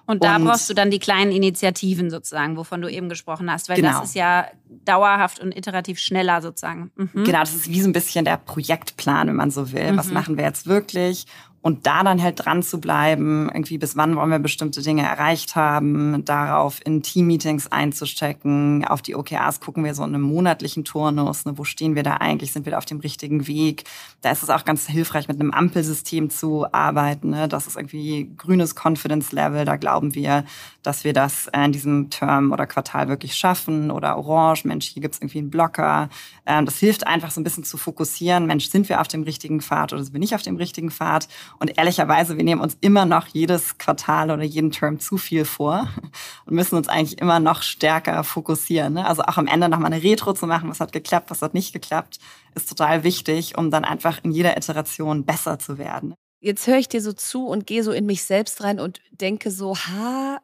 [0.05, 3.69] Und da und, brauchst du dann die kleinen Initiativen sozusagen, wovon du eben gesprochen hast,
[3.69, 3.99] weil genau.
[3.99, 4.47] das ist ja
[4.83, 6.91] dauerhaft und iterativ schneller sozusagen.
[6.95, 7.25] Mhm.
[7.25, 9.91] Genau, das ist wie so ein bisschen der Projektplan, wenn man so will.
[9.91, 9.97] Mhm.
[9.97, 11.27] Was machen wir jetzt wirklich?
[11.61, 15.55] Und da dann halt dran zu bleiben, irgendwie bis wann wollen wir bestimmte Dinge erreicht
[15.55, 21.45] haben, darauf in Team-Meetings einzustecken, auf die OKRs gucken wir so in einem monatlichen Turnus,
[21.45, 23.83] ne, wo stehen wir da eigentlich, sind wir da auf dem richtigen Weg.
[24.21, 27.31] Da ist es auch ganz hilfreich, mit einem Ampelsystem zu arbeiten.
[27.31, 27.47] Ne?
[27.47, 30.45] Das ist irgendwie grünes Confidence-Level, da glauben wir,
[30.81, 33.91] dass wir das in diesem Term oder Quartal wirklich schaffen.
[33.91, 36.09] Oder orange, Mensch, hier gibt's irgendwie einen Blocker.
[36.45, 39.61] Ähm, das hilft einfach so ein bisschen zu fokussieren, Mensch, sind wir auf dem richtigen
[39.61, 41.27] Pfad oder sind wir nicht auf dem richtigen Pfad?
[41.57, 45.89] Und ehrlicherweise, wir nehmen uns immer noch jedes Quartal oder jeden Term zu viel vor
[46.45, 48.93] und müssen uns eigentlich immer noch stärker fokussieren.
[48.93, 49.05] Ne?
[49.05, 51.73] Also auch am Ende nochmal eine Retro zu machen, was hat geklappt, was hat nicht
[51.73, 52.19] geklappt,
[52.55, 56.13] ist total wichtig, um dann einfach in jeder Iteration besser zu werden.
[56.41, 59.51] Jetzt höre ich dir so zu und gehe so in mich selbst rein und denke
[59.51, 60.39] so, ha,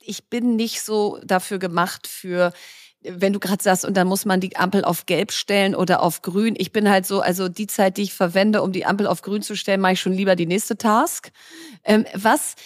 [0.00, 2.52] ich bin nicht so dafür gemacht für
[3.02, 6.22] wenn du gerade sagst, und dann muss man die Ampel auf gelb stellen oder auf
[6.22, 6.54] grün.
[6.58, 9.42] Ich bin halt so, also die Zeit, die ich verwende, um die Ampel auf grün
[9.42, 11.30] zu stellen, mache ich schon lieber die nächste Task.
[11.84, 12.56] Ähm, was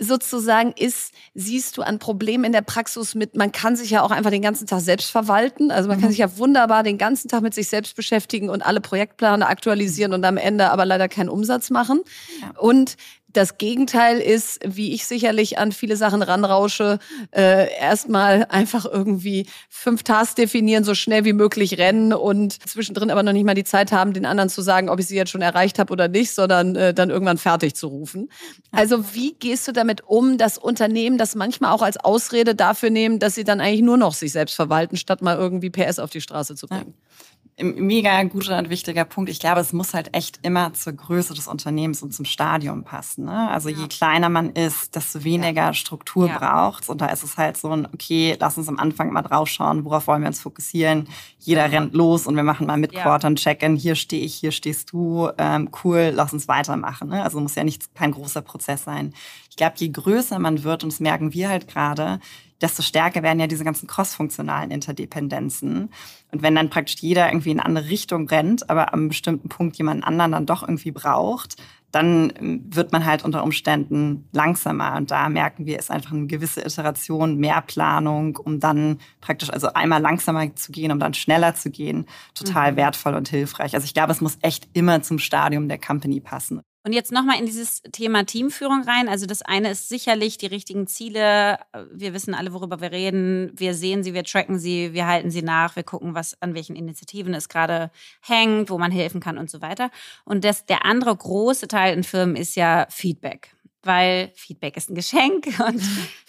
[0.00, 4.10] sozusagen ist, siehst du an Problemen in der Praxis mit, man kann sich ja auch
[4.10, 5.70] einfach den ganzen Tag selbst verwalten.
[5.70, 6.02] Also man mhm.
[6.02, 10.12] kann sich ja wunderbar den ganzen Tag mit sich selbst beschäftigen und alle Projektpläne aktualisieren
[10.12, 12.02] und am Ende aber leider keinen Umsatz machen.
[12.40, 12.60] Ja.
[12.60, 12.96] Und
[13.30, 16.98] das Gegenteil ist, wie ich sicherlich an viele Sachen ranrausche,
[17.30, 23.22] äh, erstmal einfach irgendwie fünf Tasks definieren, so schnell wie möglich rennen und zwischendrin aber
[23.22, 25.42] noch nicht mal die Zeit haben, den anderen zu sagen, ob ich sie jetzt schon
[25.42, 28.30] erreicht habe oder nicht, sondern äh, dann irgendwann fertig zu rufen.
[28.72, 33.18] Also wie gehst du damit um, dass Unternehmen das manchmal auch als Ausrede dafür nehmen,
[33.18, 36.22] dass sie dann eigentlich nur noch sich selbst verwalten, statt mal irgendwie PS auf die
[36.22, 36.94] Straße zu bringen?
[36.96, 37.18] Ja
[37.60, 39.28] Mega guter und wichtiger Punkt.
[39.30, 43.24] Ich glaube, es muss halt echt immer zur Größe des Unternehmens und zum Stadium passen.
[43.24, 43.50] Ne?
[43.50, 43.78] Also ja.
[43.78, 45.74] je kleiner man ist, desto weniger ja.
[45.74, 46.38] Struktur ja.
[46.38, 49.84] braucht Und da ist es halt so ein, okay, lass uns am Anfang mal draufschauen,
[49.84, 51.08] worauf wollen wir uns fokussieren.
[51.40, 53.74] Jeder rennt los und wir machen mal mit Quarter Check-in.
[53.74, 55.28] Hier stehe ich, hier stehst du.
[55.36, 57.08] Ähm, cool, lass uns weitermachen.
[57.08, 57.24] Ne?
[57.24, 59.14] Also muss ja nicht kein großer Prozess sein.
[59.50, 62.20] Ich glaube, je größer man wird, und das merken wir halt gerade,
[62.60, 65.90] desto stärker werden ja diese ganzen crossfunktionalen Interdependenzen.
[66.32, 69.76] Und wenn dann praktisch jeder irgendwie in eine andere Richtung rennt, aber am bestimmten Punkt
[69.78, 71.56] jemand anderen dann doch irgendwie braucht,
[71.90, 74.96] dann ähm, wird man halt unter Umständen langsamer.
[74.96, 79.72] Und da merken wir, ist einfach eine gewisse Iteration, mehr Planung, um dann praktisch also
[79.72, 82.76] einmal langsamer zu gehen, um dann schneller zu gehen, total mhm.
[82.76, 83.74] wertvoll und hilfreich.
[83.74, 86.60] Also ich glaube, es muss echt immer zum Stadium der Company passen.
[86.84, 89.08] Und jetzt nochmal in dieses Thema Teamführung rein.
[89.08, 91.58] Also das eine ist sicherlich die richtigen Ziele.
[91.92, 93.50] Wir wissen alle, worüber wir reden.
[93.54, 96.76] Wir sehen sie, wir tracken sie, wir halten sie nach, wir gucken, was an welchen
[96.76, 97.90] Initiativen es gerade
[98.22, 99.90] hängt, wo man helfen kann und so weiter.
[100.24, 103.52] Und das, der andere große Teil in Firmen ist ja Feedback
[103.84, 105.82] weil Feedback ist ein Geschenk und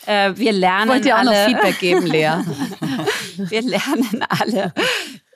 [0.06, 0.90] äh, wir lernen.
[0.90, 2.38] Wollt ihr auch alle, noch Feedback geben, Lea?
[3.38, 4.74] wir lernen alle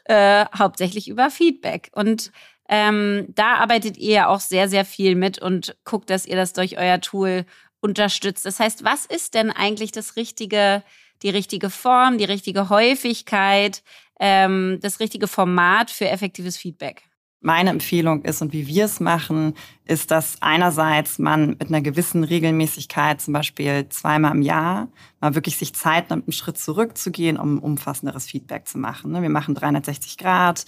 [0.06, 1.90] äh, hauptsächlich über Feedback.
[1.94, 2.32] Und
[2.70, 6.54] ähm, da arbeitet ihr ja auch sehr, sehr viel mit und guckt, dass ihr das
[6.54, 7.46] durch euer Tool
[7.82, 8.46] unterstützt.
[8.46, 10.84] Das heißt, was ist denn eigentlich das richtige,
[11.22, 13.84] die richtige Form, die richtige Häufigkeit,
[14.20, 17.04] ähm, das richtige Format für effektives Feedback?
[17.46, 22.24] Meine Empfehlung ist und wie wir es machen, ist, dass einerseits man mit einer gewissen
[22.24, 24.88] Regelmäßigkeit, zum Beispiel zweimal im Jahr,
[25.20, 29.12] mal wirklich sich Zeit nimmt, einen Schritt zurückzugehen, um umfassenderes Feedback zu machen.
[29.12, 29.22] Ne?
[29.22, 30.64] Wir machen 360 Grad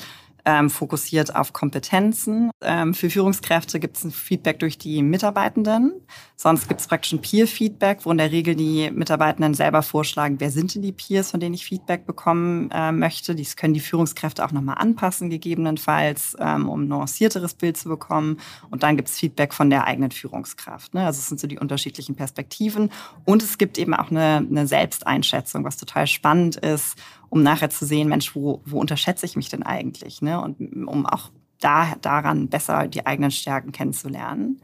[0.45, 2.51] ähm, fokussiert auf Kompetenzen.
[2.61, 5.93] Ähm, für Führungskräfte gibt es ein Feedback durch die Mitarbeitenden.
[6.35, 10.51] Sonst gibt es praktisch ein Peer-Feedback, wo in der Regel die Mitarbeitenden selber vorschlagen, wer
[10.51, 13.35] sind denn die Peers, von denen ich Feedback bekommen äh, möchte.
[13.35, 18.37] Dies können die Führungskräfte auch nochmal anpassen, gegebenenfalls, ähm, um ein nuancierteres Bild zu bekommen.
[18.69, 20.93] Und dann gibt es Feedback von der eigenen Führungskraft.
[20.93, 21.05] Ne?
[21.05, 22.91] Also es sind so die unterschiedlichen Perspektiven.
[23.23, 26.95] Und es gibt eben auch eine, eine Selbsteinschätzung, was total spannend ist
[27.35, 30.21] um nachher zu sehen, Mensch, wo, wo unterschätze ich mich denn eigentlich?
[30.21, 30.41] Ne?
[30.41, 34.61] Und um auch da, daran besser die eigenen Stärken kennenzulernen.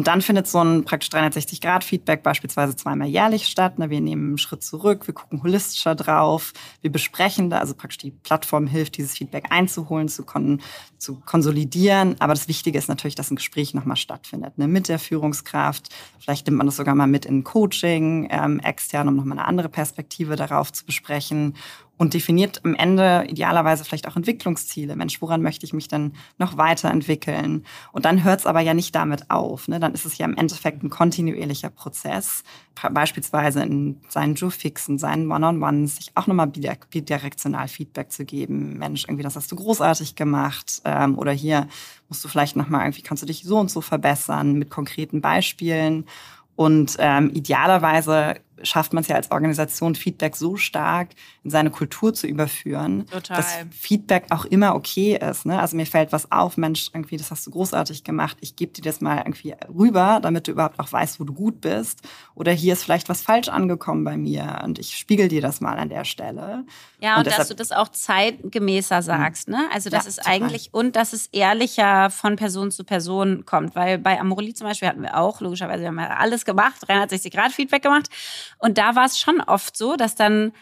[0.00, 3.74] Und dann findet so ein praktisch 360-Grad-Feedback beispielsweise zweimal jährlich statt.
[3.76, 8.10] Wir nehmen einen Schritt zurück, wir gucken holistischer drauf, wir besprechen da, also praktisch die
[8.10, 10.62] Plattform hilft, dieses Feedback einzuholen, zu, kon
[10.96, 12.16] zu konsolidieren.
[12.18, 14.68] Aber das Wichtige ist natürlich, dass ein Gespräch nochmal stattfindet ne?
[14.68, 15.88] mit der Führungskraft.
[16.18, 19.68] Vielleicht nimmt man das sogar mal mit in Coaching ähm, extern, um nochmal eine andere
[19.68, 21.56] Perspektive darauf zu besprechen
[22.00, 24.96] und definiert am Ende idealerweise vielleicht auch Entwicklungsziele.
[24.96, 27.66] Mensch, woran möchte ich mich denn noch weiterentwickeln?
[27.92, 29.68] Und dann hört es aber ja nicht damit auf.
[29.68, 29.78] Ne?
[29.80, 32.42] Dann ist es ja im Endeffekt ein kontinuierlicher Prozess.
[32.90, 38.78] Beispielsweise in seinen Joe-Fixen, seinen One-on-Ones, sich auch nochmal bidirektional Feedback zu geben.
[38.78, 40.80] Mensch, irgendwie, das hast du großartig gemacht.
[40.86, 41.68] Ähm, oder hier
[42.08, 46.06] musst du vielleicht nochmal irgendwie, kannst du dich so und so verbessern mit konkreten Beispielen.
[46.56, 51.10] Und ähm, idealerweise schafft man es ja als Organisation, Feedback so stark
[51.42, 53.36] in seine Kultur zu überführen, Total.
[53.36, 55.46] dass Feedback auch immer okay ist.
[55.46, 55.58] Ne?
[55.58, 58.36] Also mir fällt was auf, Mensch, irgendwie, das hast du großartig gemacht.
[58.40, 61.60] Ich gebe dir das mal irgendwie rüber, damit du überhaupt auch weißt, wo du gut
[61.60, 62.02] bist.
[62.34, 65.78] Oder hier ist vielleicht was falsch angekommen bei mir und ich spiegel dir das mal
[65.78, 66.64] an der Stelle.
[67.00, 69.04] Ja, und, und dass du das auch zeitgemäßer mhm.
[69.04, 69.68] sagst, ne?
[69.72, 73.74] Also das ja, ist eigentlich und dass es ehrlicher von Person zu Person kommt.
[73.74, 77.32] Weil bei Amorelie zum Beispiel hatten wir auch, logischerweise, wir haben ja alles gemacht, 360
[77.32, 78.08] Grad Feedback gemacht.
[78.58, 80.52] Und da war es schon oft so, dass dann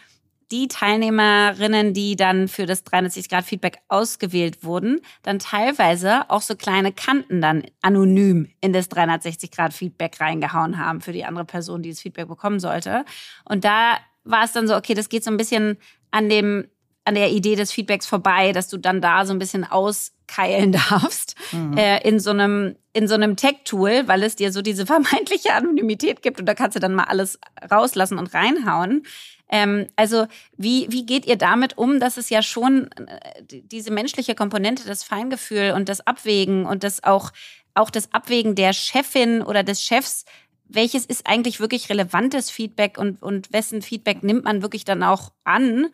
[0.51, 7.39] die Teilnehmerinnen, die dann für das 360-Grad-Feedback ausgewählt wurden, dann teilweise auch so kleine Kanten
[7.39, 12.59] dann anonym in das 360-Grad-Feedback reingehauen haben für die andere Person, die das Feedback bekommen
[12.59, 13.05] sollte.
[13.45, 15.77] Und da war es dann so, okay, das geht so ein bisschen
[16.11, 16.67] an dem
[17.09, 21.35] an der Idee des Feedbacks vorbei, dass du dann da so ein bisschen auskeilen darfst
[21.51, 21.77] mhm.
[21.77, 26.21] äh, in so einem in so einem Tech-Tool, weil es dir so diese vermeintliche Anonymität
[26.21, 29.03] gibt und da kannst du dann mal alles rauslassen und reinhauen.
[29.51, 34.35] Ähm, also wie, wie geht ihr damit um, dass es ja schon äh, diese menschliche
[34.35, 37.31] Komponente, das Feingefühl und das Abwägen und das auch,
[37.73, 40.25] auch das Abwägen der Chefin oder des Chefs
[40.69, 45.31] welches ist eigentlich wirklich relevantes Feedback und, und wessen Feedback nimmt man wirklich dann auch
[45.43, 45.87] an?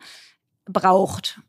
[0.66, 1.40] Braucht.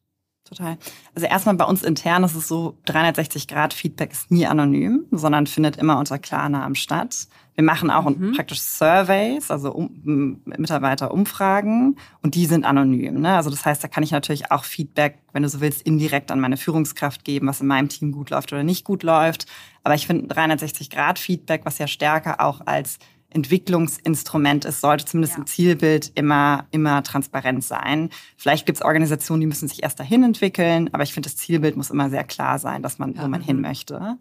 [0.47, 0.77] Total.
[1.13, 5.45] Also erstmal bei uns intern ist es so, 360 Grad Feedback ist nie anonym, sondern
[5.45, 7.27] findet immer unter Klarnamen statt.
[7.55, 8.33] Wir machen auch mhm.
[8.33, 13.19] praktisch Surveys, also um, Mitarbeiterumfragen und die sind anonym.
[13.19, 13.35] Ne?
[13.35, 16.39] Also das heißt, da kann ich natürlich auch Feedback, wenn du so willst, indirekt an
[16.39, 19.47] meine Führungskraft geben, was in meinem Team gut läuft oder nicht gut läuft.
[19.83, 22.99] Aber ich finde 360 Grad Feedback, was ja stärker auch als
[23.37, 25.39] Entwicklungsinstrument ist, sollte zumindest ja.
[25.39, 28.09] im Zielbild immer, immer transparent sein.
[28.35, 31.77] Vielleicht gibt es Organisationen, die müssen sich erst dahin entwickeln, aber ich finde, das Zielbild
[31.77, 33.23] muss immer sehr klar sein, dass man, ja.
[33.23, 34.17] wo man hin möchte.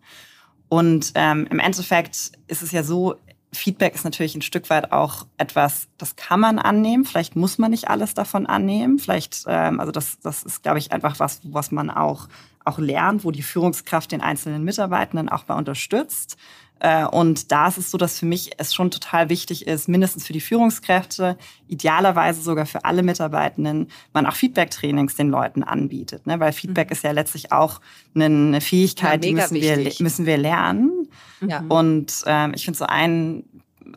[0.69, 3.17] Und ähm, im Endeffekt ist es ja so,
[3.53, 7.05] Feedback ist natürlich ein Stück weit auch etwas, das kann man annehmen.
[7.05, 8.99] Vielleicht muss man nicht alles davon annehmen.
[8.99, 12.29] Vielleicht, ähm, also das, das ist, glaube ich, einfach was, was man auch,
[12.65, 16.37] auch lernt, wo die Führungskraft den einzelnen Mitarbeitenden auch bei unterstützt.
[16.81, 20.27] Äh, und da ist es so, dass für mich es schon total wichtig ist, mindestens
[20.27, 26.27] für die Führungskräfte, idealerweise sogar für alle Mitarbeitenden, man auch Feedback-Trainings den Leuten anbietet.
[26.27, 26.39] Ne?
[26.39, 26.93] Weil Feedback mhm.
[26.93, 27.81] ist ja letztlich auch
[28.15, 31.09] eine Fähigkeit, ja, die müssen wir, müssen wir lernen.
[31.47, 31.65] Ja.
[31.69, 33.45] Und ähm, ich finde so ein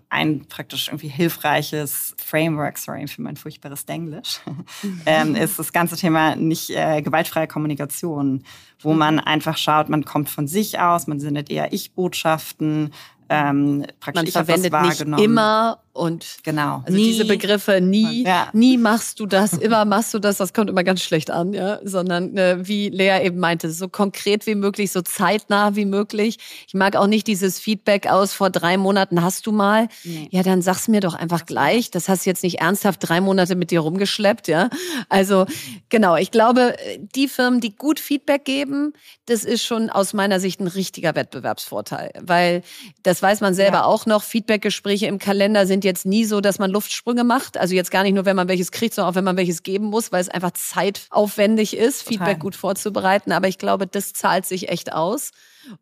[0.09, 4.39] ein praktisch irgendwie hilfreiches Framework, sorry für mein furchtbares Denglisch,
[5.05, 8.43] ähm, ist das ganze Thema nicht äh, gewaltfreie Kommunikation,
[8.79, 12.91] wo man einfach schaut, man kommt von sich aus, man sendet eher Ich-Botschaften,
[13.29, 16.83] ähm, praktisch man verwendet nicht immer und genau.
[16.85, 17.05] Also nie.
[17.05, 18.49] diese Begriffe nie, ja.
[18.53, 21.79] nie machst du das, immer machst du das, das kommt immer ganz schlecht an, ja,
[21.83, 26.37] sondern äh, wie Lea eben meinte, so konkret wie möglich, so zeitnah wie möglich.
[26.67, 30.27] Ich mag auch nicht dieses Feedback aus vor drei Monaten hast du mal, nee.
[30.31, 31.91] ja, dann sag's mir doch einfach gleich.
[31.91, 34.69] Das hast du jetzt nicht ernsthaft drei Monate mit dir rumgeschleppt, ja.
[35.09, 35.45] Also
[35.89, 36.75] genau, ich glaube,
[37.15, 38.93] die Firmen, die gut Feedback geben,
[39.25, 42.63] das ist schon aus meiner Sicht ein richtiger Wettbewerbsvorteil, weil
[43.03, 43.85] das weiß man selber ja.
[43.85, 44.23] auch noch.
[44.23, 47.57] Feedbackgespräche im Kalender sind jetzt nie so, dass man Luftsprünge macht.
[47.57, 49.85] Also jetzt gar nicht nur, wenn man welches kriegt, sondern auch wenn man welches geben
[49.85, 52.17] muss, weil es einfach zeitaufwendig ist, Total.
[52.17, 53.31] Feedback gut vorzubereiten.
[53.31, 55.31] Aber ich glaube, das zahlt sich echt aus.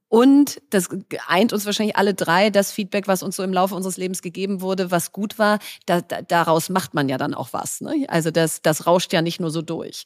[0.10, 0.89] Und das
[1.28, 4.62] eint uns wahrscheinlich alle drei, das Feedback, was uns so im Laufe unseres Lebens gegeben
[4.62, 7.82] wurde, was gut war, da, da, daraus macht man ja dann auch was.
[7.82, 8.05] Ne?
[8.10, 10.05] Also das, das rauscht ja nicht nur so durch.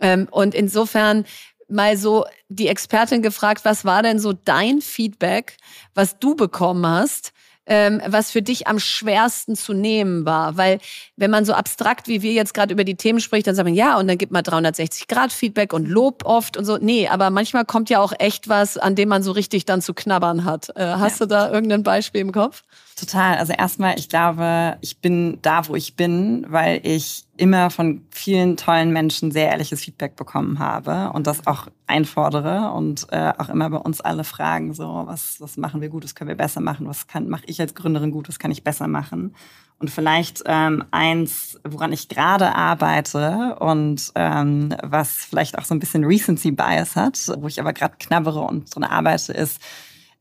[0.00, 1.24] Ähm, und insofern
[1.68, 5.56] mal so die Expertin gefragt, was war denn so dein Feedback,
[5.94, 7.32] was du bekommen hast,
[7.66, 10.56] ähm, was für dich am schwersten zu nehmen war.
[10.56, 10.78] Weil
[11.16, 13.74] wenn man so abstrakt wie wir jetzt gerade über die Themen spricht, dann sagt man,
[13.74, 16.78] ja, und dann gibt man 360 Grad Feedback und Lob oft und so.
[16.78, 19.94] Nee, aber manchmal kommt ja auch echt was, an dem man so richtig dann zu
[19.94, 20.70] knabbern hat.
[20.76, 21.26] Äh, hast ja.
[21.26, 22.62] du da irgendein Beispiel im Kopf?
[22.96, 23.36] Total.
[23.36, 28.56] Also erstmal, ich glaube, ich bin da, wo ich bin, weil ich immer von vielen
[28.56, 33.70] tollen Menschen sehr ehrliches Feedback bekommen habe und das auch einfordere und äh, auch immer
[33.70, 36.86] bei uns alle fragen, so, was, was machen wir gut, was können wir besser machen,
[36.86, 39.34] was kann, mache ich als Gründerin gut, was kann ich besser machen.
[39.78, 45.80] Und vielleicht ähm, eins, woran ich gerade arbeite und ähm, was vielleicht auch so ein
[45.80, 49.60] bisschen Recency Bias hat, wo ich aber gerade knabbere und dran arbeite, ist,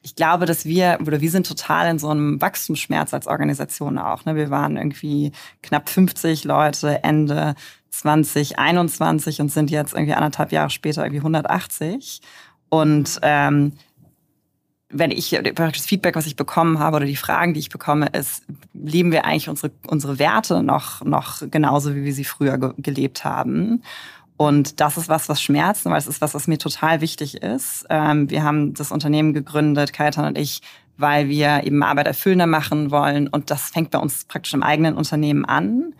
[0.03, 4.25] ich glaube, dass wir, oder wir sind total in so einem Wachstumsschmerz als Organisation auch.
[4.25, 4.35] Ne?
[4.35, 5.31] Wir waren irgendwie
[5.61, 7.55] knapp 50 Leute Ende
[7.91, 12.21] 2021 und sind jetzt irgendwie anderthalb Jahre später irgendwie 180.
[12.69, 13.73] Und ähm,
[14.89, 18.43] wenn ich das Feedback, was ich bekommen habe oder die Fragen, die ich bekomme, ist,
[18.73, 23.23] leben wir eigentlich unsere, unsere Werte noch, noch genauso, wie wir sie früher ge gelebt
[23.23, 23.83] haben?
[24.41, 27.85] Und das ist was, was schmerzt, weil es ist was, was mir total wichtig ist.
[27.91, 30.63] Ähm, wir haben das Unternehmen gegründet, Kaitan und ich,
[30.97, 33.27] weil wir eben Arbeit erfüllender machen wollen.
[33.27, 35.93] Und das fängt bei uns praktisch im eigenen Unternehmen an.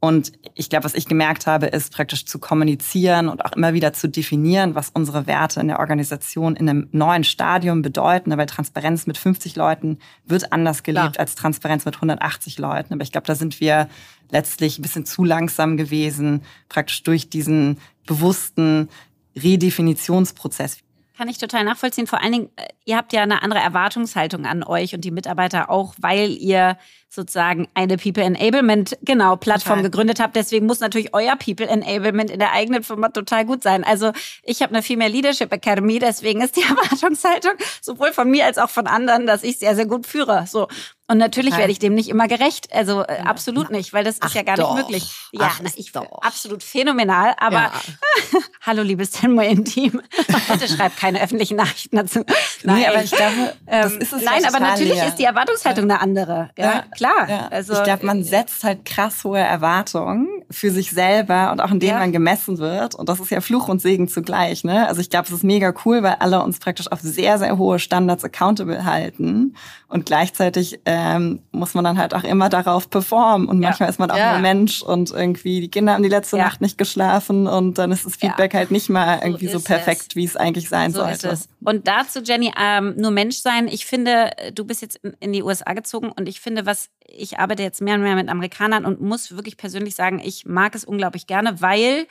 [0.00, 3.92] Und ich glaube, was ich gemerkt habe, ist praktisch zu kommunizieren und auch immer wieder
[3.92, 8.36] zu definieren, was unsere Werte in der Organisation in einem neuen Stadium bedeuten.
[8.36, 11.20] Weil Transparenz mit 50 Leuten wird anders gelebt Klar.
[11.20, 12.94] als Transparenz mit 180 Leuten.
[12.94, 13.88] Aber ich glaube, da sind wir
[14.30, 18.88] letztlich ein bisschen zu langsam gewesen, praktisch durch diesen bewussten
[19.36, 20.78] Redefinitionsprozess.
[21.16, 22.06] Kann ich total nachvollziehen.
[22.06, 25.68] Vor allen Dingen, äh, ihr habt ja eine andere Erwartungshaltung an euch und die Mitarbeiter
[25.68, 26.78] auch, weil ihr
[27.08, 29.90] sozusagen eine People Enablement genau Plattform total.
[29.90, 30.36] gegründet habt.
[30.36, 33.84] Deswegen muss natürlich euer People Enablement in der eigenen Firma total gut sein.
[33.84, 38.58] Also ich habe eine Female Leadership Academy, deswegen ist die Erwartungshaltung sowohl von mir als
[38.58, 40.46] auch von anderen, dass ich sehr sehr gut führe.
[40.46, 40.68] So
[41.10, 42.70] und natürlich werde ich dem nicht immer gerecht.
[42.70, 44.74] Also äh, absolut nicht, weil das Ach ist ja gar doch.
[44.74, 45.10] nicht möglich.
[45.32, 46.20] Ja, Ach, ich doch.
[46.20, 47.34] absolut phänomenal.
[47.38, 47.72] Aber ja.
[48.60, 50.02] hallo, liebes Tenmoyen-Team.
[50.48, 52.26] Bitte schreibt keine öffentlichen Nachrichten dazu.
[52.62, 55.08] Nein, nee, aber ich glaube, das ähm, ist es Nein, aber natürlich leer.
[55.08, 56.50] ist die Erwartungshaltung eine andere.
[56.58, 57.28] Ja, ja klar.
[57.28, 57.48] Ja.
[57.48, 61.80] Also, ich glaube, man setzt halt krass hohe Erwartungen für sich selber und auch in
[61.80, 61.98] denen ja.
[61.98, 62.94] man gemessen wird.
[62.94, 64.64] Und das ist ja Fluch und Segen zugleich.
[64.64, 64.86] Ne?
[64.88, 67.78] Also ich glaube, es ist mega cool, weil alle uns praktisch auf sehr, sehr hohe
[67.78, 69.54] Standards accountable halten.
[69.88, 73.48] Und gleichzeitig ähm, muss man dann halt auch immer darauf performen.
[73.48, 76.60] Und manchmal ist man auch nur Mensch und irgendwie die Kinder haben die letzte Nacht
[76.60, 80.24] nicht geschlafen und dann ist das Feedback halt nicht mal irgendwie so, so perfekt, wie
[80.24, 81.38] es eigentlich sein so sollte.
[81.64, 83.68] Und dazu, Jenny, ähm, nur Mensch sein.
[83.68, 87.62] Ich finde, du bist jetzt in die USA gezogen und ich finde, was ich arbeite
[87.62, 91.26] jetzt mehr und mehr mit Amerikanern und muss wirklich persönlich sagen, ich mag es unglaublich
[91.26, 92.06] gerne, weil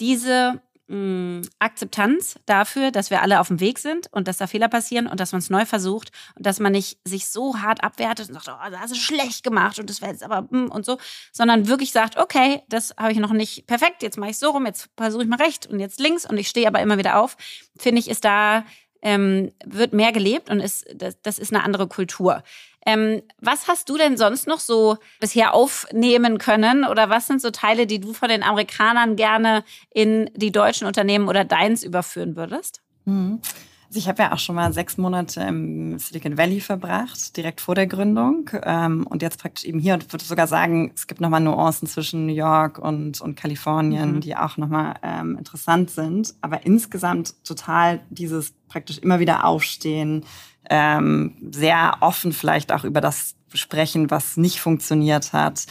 [0.00, 4.68] diese mh, Akzeptanz dafür, dass wir alle auf dem Weg sind und dass da Fehler
[4.68, 8.28] passieren und dass man es neu versucht und dass man nicht sich so hart abwertet
[8.28, 10.98] und sagt, oh, das du schlecht gemacht und das wäre jetzt aber mh, und so,
[11.32, 14.66] sondern wirklich sagt, okay, das habe ich noch nicht perfekt, jetzt mache ich so rum,
[14.66, 17.36] jetzt versuche ich mal recht und jetzt links und ich stehe aber immer wieder auf,
[17.76, 18.64] finde ich, ist da
[19.00, 22.42] ähm, wird mehr gelebt und ist, das, das ist eine andere Kultur.
[22.88, 27.50] Ähm, was hast du denn sonst noch so bisher aufnehmen können oder was sind so
[27.50, 29.62] Teile, die du von den Amerikanern gerne
[29.92, 32.80] in die deutschen Unternehmen oder deins überführen würdest?
[33.04, 33.42] Mhm.
[33.88, 37.74] Also ich habe ja auch schon mal sechs Monate im Silicon Valley verbracht, direkt vor
[37.74, 38.50] der Gründung.
[38.62, 42.26] Ähm, und jetzt praktisch eben hier und würde sogar sagen, es gibt nochmal Nuancen zwischen
[42.26, 44.20] New York und, und Kalifornien, mhm.
[44.20, 46.34] die auch nochmal ähm, interessant sind.
[46.40, 50.24] Aber insgesamt total dieses praktisch immer wieder aufstehen,
[50.70, 55.66] ähm, sehr offen vielleicht auch über das sprechen, was nicht funktioniert hat,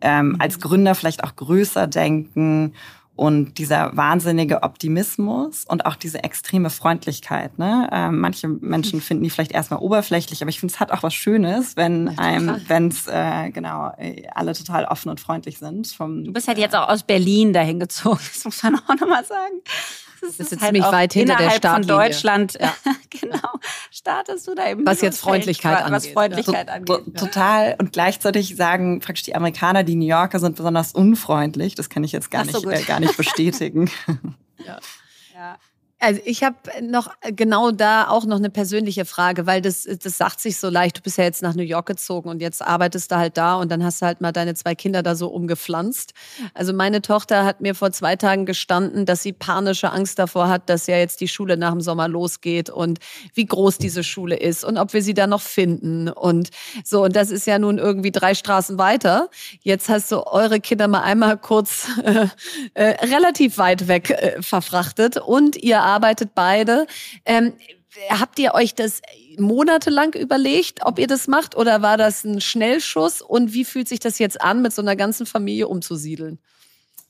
[0.00, 0.40] ähm, mhm.
[0.40, 2.74] als Gründer vielleicht auch größer denken
[3.14, 7.58] und dieser wahnsinnige Optimismus und auch diese extreme Freundlichkeit.
[7.58, 7.88] Ne?
[7.92, 11.14] Ähm, manche Menschen finden die vielleicht erstmal oberflächlich, aber ich finde, es hat auch was
[11.14, 15.88] Schönes, wenn einem, wenn es äh, genau äh, alle total offen und freundlich sind.
[15.88, 19.24] Vom, du bist halt jetzt auch aus Berlin dahin gezogen, das muss man auch nochmal
[19.24, 19.60] sagen.
[20.22, 21.96] Das ist, ist halt ziemlich weit hinter der Startlinie.
[21.96, 22.72] von Deutschland, ja.
[23.10, 23.48] genau,
[24.02, 24.84] startest du da eben.
[24.84, 25.92] Was jetzt Freundlichkeit angeht.
[25.92, 26.74] Was Freundlichkeit ja.
[26.74, 27.16] angeht.
[27.16, 27.76] Total.
[27.78, 31.74] Und gleichzeitig sagen praktisch die Amerikaner, die New Yorker sind besonders unfreundlich.
[31.76, 33.90] Das kann ich jetzt gar, so, nicht, äh, gar nicht bestätigen.
[34.66, 34.78] ja.
[35.34, 35.56] ja.
[36.02, 40.40] Also ich habe noch genau da auch noch eine persönliche Frage, weil das, das sagt
[40.40, 40.98] sich so leicht.
[40.98, 43.70] Du bist ja jetzt nach New York gezogen und jetzt arbeitest du halt da und
[43.70, 46.12] dann hast du halt mal deine zwei Kinder da so umgepflanzt.
[46.54, 50.68] Also meine Tochter hat mir vor zwei Tagen gestanden, dass sie panische Angst davor hat,
[50.68, 52.98] dass ja jetzt die Schule nach dem Sommer losgeht und
[53.34, 56.50] wie groß diese Schule ist und ob wir sie da noch finden und
[56.84, 57.04] so.
[57.04, 59.30] Und das ist ja nun irgendwie drei Straßen weiter.
[59.60, 62.26] Jetzt hast du eure Kinder mal einmal kurz äh,
[62.74, 66.86] äh, relativ weit weg äh, verfrachtet und ihr arbeitet beide.
[67.24, 67.52] Ähm,
[68.10, 69.00] habt ihr euch das
[69.38, 73.22] monatelang überlegt, ob ihr das macht oder war das ein Schnellschuss?
[73.22, 76.38] Und wie fühlt sich das jetzt an, mit so einer ganzen Familie umzusiedeln?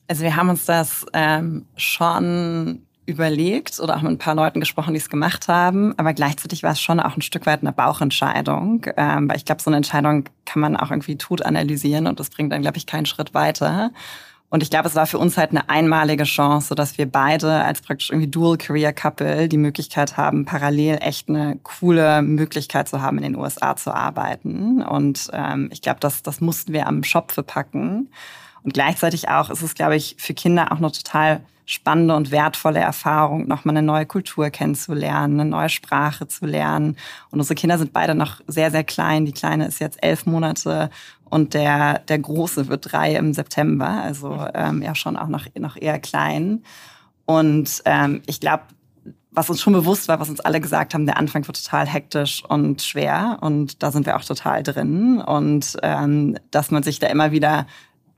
[0.07, 4.93] Also wir haben uns das ähm, schon überlegt oder auch mit ein paar Leuten gesprochen,
[4.93, 5.93] die es gemacht haben.
[5.97, 8.85] Aber gleichzeitig war es schon auch ein Stück weit eine Bauchentscheidung.
[8.97, 12.29] Ähm, weil ich glaube, so eine Entscheidung kann man auch irgendwie tot analysieren und das
[12.29, 13.91] bringt dann, glaube ich, keinen Schritt weiter.
[14.53, 17.81] Und ich glaube, es war für uns halt eine einmalige Chance, dass wir beide als
[17.81, 23.17] praktisch irgendwie Dual Career Couple die Möglichkeit haben, parallel echt eine coole Möglichkeit zu haben,
[23.17, 24.83] in den USA zu arbeiten.
[24.83, 28.11] Und ähm, ich glaube, das, das mussten wir am Schopfe packen.
[28.61, 32.79] Und gleichzeitig auch ist es, glaube ich, für Kinder auch eine total spannende und wertvolle
[32.79, 36.95] Erfahrung, nochmal eine neue Kultur kennenzulernen, eine neue Sprache zu lernen.
[37.31, 39.25] Und unsere Kinder sind beide noch sehr, sehr klein.
[39.25, 40.91] Die Kleine ist jetzt elf Monate
[41.33, 45.75] und der, der Große wird drei im September, also ähm, ja schon auch noch, noch
[45.75, 46.61] eher klein.
[47.25, 48.65] Und ähm, ich glaube,
[49.31, 52.43] was uns schon bewusst war, was uns alle gesagt haben, der Anfang wird total hektisch
[52.47, 57.07] und schwer und da sind wir auch total drin und ähm, dass man sich da
[57.07, 57.65] immer wieder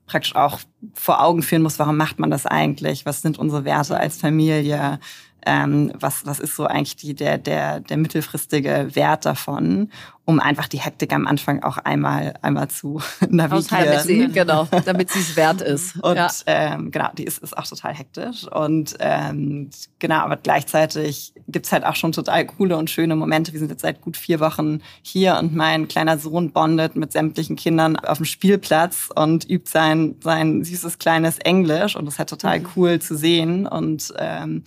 [0.07, 0.59] praktisch auch
[0.93, 3.05] vor Augen führen muss, warum macht man das eigentlich?
[3.05, 4.99] Was sind unsere Werte als Familie?
[5.45, 9.89] Ähm, was, was ist so eigentlich die, der, der, der mittelfristige Wert davon?
[10.25, 13.99] um einfach die Hektik am Anfang auch einmal, einmal zu navigieren.
[14.03, 15.95] Sie, genau, damit sie es wert ist.
[16.03, 16.29] Und ja.
[16.47, 18.47] ähm, genau, die ist, ist auch total hektisch.
[18.51, 19.69] Und ähm,
[19.99, 23.53] genau, aber gleichzeitig gibt's halt auch schon total coole und schöne Momente.
[23.53, 27.55] Wir sind jetzt seit gut vier Wochen hier und mein kleiner Sohn bondet mit sämtlichen
[27.55, 31.95] Kindern auf dem Spielplatz und übt sein, sein süßes kleines Englisch.
[31.95, 32.67] Und das ist halt total mhm.
[32.75, 33.67] cool zu sehen.
[33.67, 34.63] Und ähm,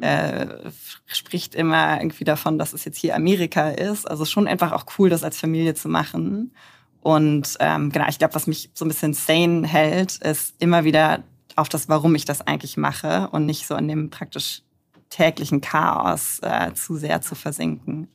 [0.00, 0.46] äh,
[1.06, 4.10] spricht immer irgendwie davon, dass es jetzt hier Amerika ist.
[4.10, 6.52] Also schon einfach auch cool, das als Familie zu machen.
[7.00, 11.22] Und ähm, genau, ich glaube, was mich so ein bisschen sane hält, ist immer wieder
[11.56, 14.62] auf das, warum ich das eigentlich mache und nicht so in dem praktisch
[15.10, 18.08] täglichen Chaos äh, zu sehr zu versinken.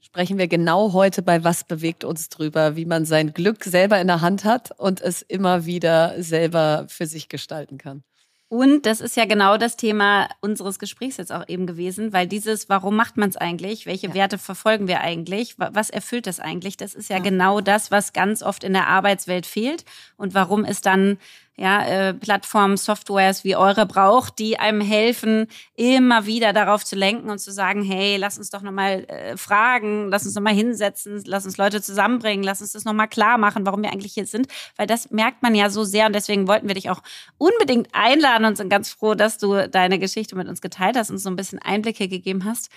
[0.00, 4.06] Sprechen wir genau heute bei Was bewegt uns drüber, wie man sein Glück selber in
[4.06, 8.02] der Hand hat und es immer wieder selber für sich gestalten kann.
[8.50, 12.70] Und das ist ja genau das Thema unseres Gesprächs jetzt auch eben gewesen, weil dieses,
[12.70, 13.84] warum macht man es eigentlich?
[13.84, 14.14] Welche ja.
[14.14, 15.56] Werte verfolgen wir eigentlich?
[15.58, 16.78] Was erfüllt das eigentlich?
[16.78, 19.84] Das ist ja, ja, genau das, was ganz oft in der Arbeitswelt fehlt
[20.16, 21.18] und warum es dann
[21.58, 27.30] ja, äh, Plattformen, Softwares wie eure braucht, die einem helfen, immer wieder darauf zu lenken
[27.30, 31.44] und zu sagen, hey, lass uns doch nochmal äh, fragen, lass uns nochmal hinsetzen, lass
[31.46, 34.46] uns Leute zusammenbringen, lass uns das nochmal klar machen, warum wir eigentlich hier sind,
[34.76, 37.02] weil das merkt man ja so sehr und deswegen wollten wir dich auch
[37.38, 41.18] unbedingt einladen und sind ganz froh, dass du deine Geschichte mit uns geteilt hast und
[41.18, 42.70] so ein bisschen Einblicke gegeben hast,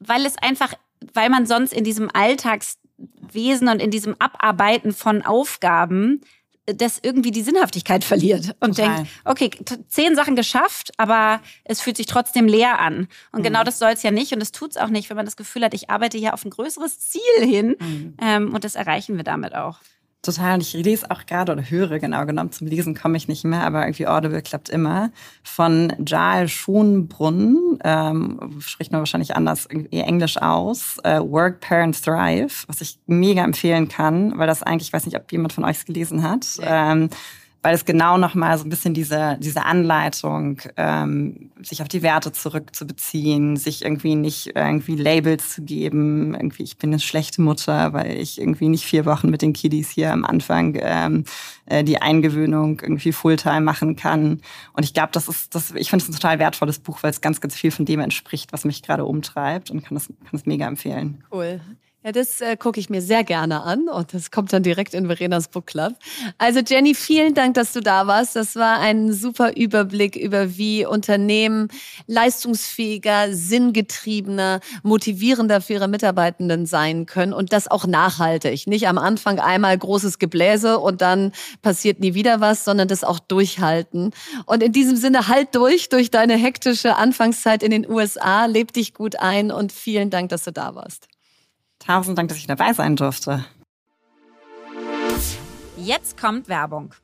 [0.00, 0.74] weil es einfach,
[1.14, 6.20] weil man sonst in diesem Alltagswesen und in diesem Abarbeiten von Aufgaben
[6.74, 8.96] das irgendwie die Sinnhaftigkeit verliert und Total.
[8.96, 9.50] denkt, okay,
[9.88, 13.08] zehn Sachen geschafft, aber es fühlt sich trotzdem leer an.
[13.32, 13.58] Und genau mhm.
[13.58, 15.36] genau das soll es ja nicht und es tut es auch nicht, wenn man das
[15.36, 18.14] Gefühl hat, ich arbeite hier auf ein größeres Ziel hin mhm.
[18.20, 19.80] ähm, und das erreichen wir damit auch.
[20.28, 20.56] Total.
[20.56, 22.52] Und ich lese auch gerade oder höre genau genommen.
[22.52, 25.10] Zum Lesen komme ich nicht mehr, aber irgendwie Audible klappt immer.
[25.42, 30.98] Von Jael Schonbrunn, ähm, spricht man wahrscheinlich anders irgendwie Englisch aus.
[31.02, 35.16] Äh, Work, Parent, Thrive, was ich mega empfehlen kann, weil das eigentlich, ich weiß nicht,
[35.16, 36.46] ob jemand von euch es gelesen hat.
[36.60, 37.08] Ähm,
[37.62, 42.32] weil es genau nochmal so ein bisschen diese, diese Anleitung, ähm, sich auf die Werte
[42.32, 48.16] zurückzubeziehen, sich irgendwie nicht irgendwie Labels zu geben, irgendwie ich bin eine schlechte Mutter, weil
[48.16, 51.24] ich irgendwie nicht vier Wochen mit den Kiddies hier am Anfang ähm,
[51.66, 54.40] äh, die Eingewöhnung irgendwie Fulltime machen kann.
[54.72, 57.20] Und ich glaube, das ist, das, ich finde es ein total wertvolles Buch, weil es
[57.20, 60.46] ganz, ganz viel von dem entspricht, was mich gerade umtreibt und kann das, kann das
[60.46, 61.24] mega empfehlen.
[61.32, 61.60] Cool.
[62.04, 65.08] Ja, das äh, gucke ich mir sehr gerne an und das kommt dann direkt in
[65.08, 65.94] Verenas Book Club.
[66.38, 68.36] Also Jenny, vielen Dank, dass du da warst.
[68.36, 71.66] Das war ein super Überblick über wie Unternehmen
[72.06, 78.68] leistungsfähiger, sinngetriebener, motivierender für ihre Mitarbeitenden sein können und das auch nachhaltig.
[78.68, 81.32] Nicht am Anfang einmal großes Gebläse und dann
[81.62, 84.12] passiert nie wieder was, sondern das auch durchhalten.
[84.46, 88.46] Und in diesem Sinne halt durch, durch deine hektische Anfangszeit in den USA.
[88.46, 91.08] Leb dich gut ein und vielen Dank, dass du da warst.
[91.78, 93.44] Tausend Dank, dass ich dabei sein durfte.
[95.76, 96.94] Jetzt kommt Werbung.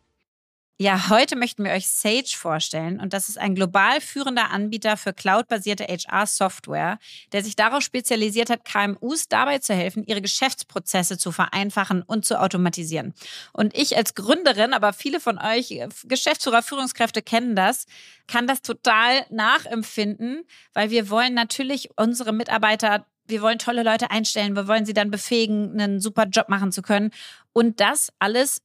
[0.76, 5.12] Ja, heute möchten wir euch Sage vorstellen und das ist ein global führender Anbieter für
[5.12, 6.98] cloudbasierte HR-Software,
[7.32, 12.40] der sich darauf spezialisiert hat, KMUs dabei zu helfen, ihre Geschäftsprozesse zu vereinfachen und zu
[12.40, 13.14] automatisieren.
[13.52, 17.86] Und ich als Gründerin, aber viele von euch Geschäftsführer, Führungskräfte kennen das,
[18.26, 24.56] kann das total nachempfinden, weil wir wollen natürlich unsere Mitarbeiter wir wollen tolle Leute einstellen,
[24.56, 27.10] wir wollen sie dann befähigen, einen super Job machen zu können.
[27.52, 28.62] Und das alles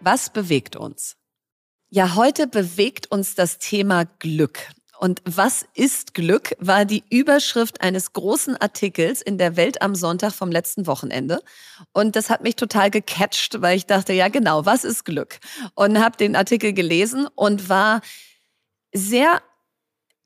[0.00, 1.16] Was bewegt uns?
[1.90, 4.60] Ja, heute bewegt uns das Thema Glück.
[4.98, 10.32] Und was ist Glück war die Überschrift eines großen Artikels in der Welt am Sonntag
[10.32, 11.40] vom letzten Wochenende.
[11.92, 15.38] Und das hat mich total gecatcht, weil ich dachte, ja genau, was ist Glück?
[15.74, 18.02] Und habe den Artikel gelesen und war
[18.92, 19.42] sehr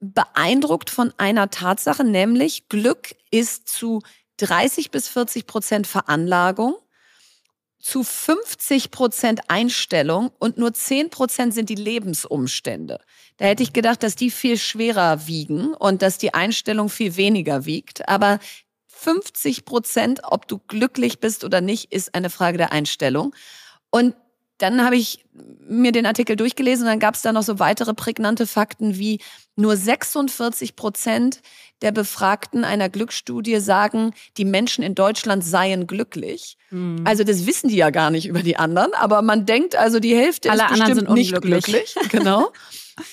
[0.00, 4.02] beeindruckt von einer Tatsache, nämlich Glück ist zu
[4.38, 6.76] 30 bis 40 Prozent Veranlagung
[7.84, 12.98] zu 50 Prozent Einstellung und nur 10 Prozent sind die Lebensumstände.
[13.36, 17.66] Da hätte ich gedacht, dass die viel schwerer wiegen und dass die Einstellung viel weniger
[17.66, 18.08] wiegt.
[18.08, 18.38] Aber
[18.86, 23.34] 50 Prozent, ob du glücklich bist oder nicht, ist eine Frage der Einstellung.
[23.90, 24.14] Und
[24.64, 25.24] dann habe ich
[25.68, 29.20] mir den Artikel durchgelesen und dann gab es da noch so weitere prägnante Fakten wie
[29.56, 31.42] nur 46 Prozent
[31.82, 36.56] der Befragten einer Glücksstudie sagen, die Menschen in Deutschland seien glücklich.
[36.70, 37.02] Mhm.
[37.04, 40.16] Also das wissen die ja gar nicht über die anderen, aber man denkt also, die
[40.16, 41.94] Hälfte Alle ist bestimmt nicht glücklich.
[42.08, 42.52] Genau.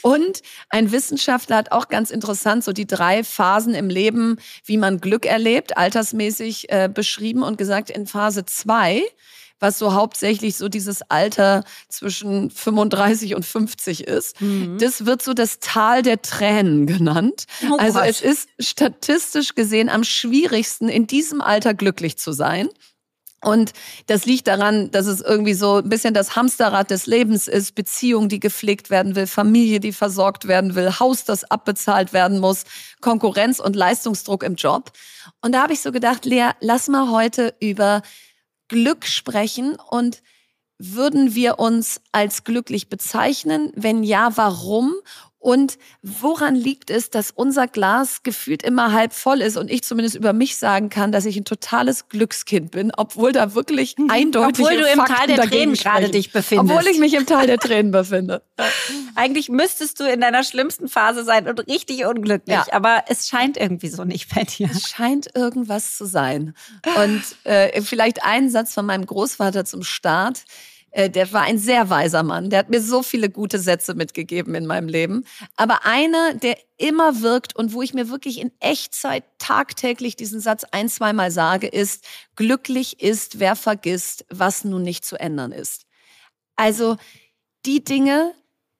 [0.03, 5.01] Und ein Wissenschaftler hat auch ganz interessant so die drei Phasen im Leben, wie man
[5.01, 9.03] Glück erlebt, altersmäßig äh, beschrieben und gesagt, in Phase zwei
[9.61, 14.41] was so hauptsächlich so dieses Alter zwischen 35 und 50 ist.
[14.41, 14.77] Mhm.
[14.79, 17.45] Das wird so das Tal der Tränen genannt.
[17.71, 22.69] Oh also es ist statistisch gesehen am schwierigsten, in diesem Alter glücklich zu sein.
[23.43, 23.73] Und
[24.05, 28.29] das liegt daran, dass es irgendwie so ein bisschen das Hamsterrad des Lebens ist, Beziehung,
[28.29, 32.65] die gepflegt werden will, Familie, die versorgt werden will, Haus, das abbezahlt werden muss,
[33.01, 34.91] Konkurrenz und Leistungsdruck im Job.
[35.41, 38.03] Und da habe ich so gedacht, Lea, lass mal heute über
[38.71, 40.23] Glück sprechen und
[40.77, 43.73] würden wir uns als glücklich bezeichnen?
[43.75, 44.93] Wenn ja, warum?
[45.41, 50.15] Und woran liegt es, dass unser Glas gefühlt immer halb voll ist und ich zumindest
[50.15, 54.77] über mich sagen kann, dass ich ein totales Glückskind bin, obwohl da wirklich eindeutig Obwohl
[54.77, 56.71] du im Tal der Tränen gerade dich befindest.
[56.71, 58.43] Obwohl ich mich im Tal der Tränen befinde.
[59.15, 62.65] Eigentlich müsstest du in deiner schlimmsten Phase sein und richtig unglücklich, ja.
[62.71, 64.69] aber es scheint irgendwie so nicht bei dir.
[64.71, 66.53] Es scheint irgendwas zu sein.
[66.97, 70.43] Und äh, vielleicht ein Satz von meinem Großvater zum Start.
[70.91, 72.49] Äh, der war ein sehr weiser Mann.
[72.49, 75.25] Der hat mir so viele gute Sätze mitgegeben in meinem Leben.
[75.55, 80.65] Aber einer, der immer wirkt und wo ich mir wirklich in Echtzeit tagtäglich diesen Satz
[80.71, 85.85] ein, zweimal sage, ist, glücklich ist, wer vergisst, was nun nicht zu ändern ist.
[86.55, 86.97] Also
[87.65, 88.33] die Dinge,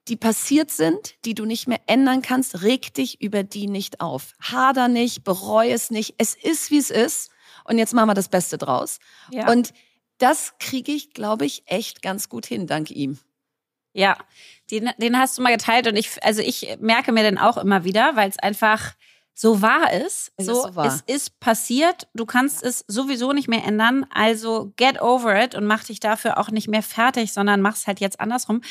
[0.07, 4.33] die passiert sind, die du nicht mehr ändern kannst, reg dich über die nicht auf.
[4.41, 6.15] Hader nicht, bereue es nicht.
[6.17, 7.29] Es ist, wie es ist.
[7.63, 8.99] Und jetzt machen wir das Beste draus.
[9.31, 9.49] Ja.
[9.49, 9.73] Und
[10.21, 13.17] das kriege ich, glaube ich, echt ganz gut hin, dank ihm.
[13.93, 14.17] Ja,
[14.69, 17.83] den, den hast du mal geteilt und ich, also ich merke mir den auch immer
[17.83, 18.93] wieder, weil es einfach
[19.33, 20.31] so wahr ist.
[20.37, 20.85] Es, so, ist so wahr.
[20.85, 22.69] es ist passiert, du kannst ja.
[22.69, 24.05] es sowieso nicht mehr ändern.
[24.11, 27.87] Also get over it und mach dich dafür auch nicht mehr fertig, sondern mach es
[27.87, 28.61] halt jetzt andersrum.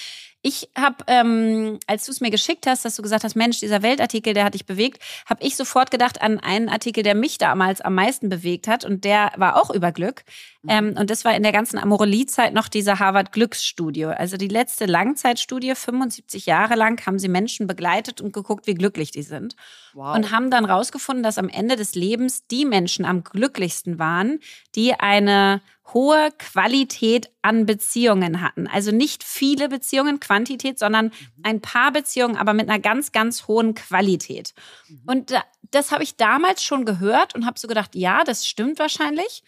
[0.42, 3.82] Ich habe, ähm, als du es mir geschickt hast, dass du gesagt hast, Mensch, dieser
[3.82, 7.82] Weltartikel, der hat dich bewegt, habe ich sofort gedacht an einen Artikel, der mich damals
[7.82, 10.24] am meisten bewegt hat und der war auch über Glück.
[10.62, 10.70] Mhm.
[10.70, 14.06] Ähm, und das war in der ganzen Amorelie-Zeit noch diese Harvard-Glücksstudie.
[14.06, 19.10] Also die letzte Langzeitstudie, 75 Jahre lang, haben sie Menschen begleitet und geguckt, wie glücklich
[19.10, 19.56] die sind.
[19.92, 20.16] Wow.
[20.16, 24.38] Und haben dann rausgefunden, dass am Ende des Lebens die Menschen am glücklichsten waren,
[24.74, 25.60] die eine
[25.92, 28.66] hohe Qualität an Beziehungen hatten.
[28.66, 31.12] Also nicht viele Beziehungen, Quantität, sondern mhm.
[31.42, 34.54] ein paar Beziehungen, aber mit einer ganz, ganz hohen Qualität.
[34.88, 35.02] Mhm.
[35.06, 35.34] Und
[35.70, 39.42] das habe ich damals schon gehört und habe so gedacht, ja, das stimmt wahrscheinlich.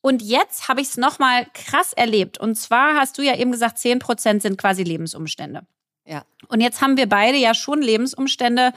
[0.00, 2.38] Und jetzt habe ich es nochmal krass erlebt.
[2.38, 5.62] Und zwar hast du ja eben gesagt, 10 Prozent sind quasi Lebensumstände.
[6.04, 6.24] Ja.
[6.48, 8.72] Und jetzt haben wir beide ja schon Lebensumstände,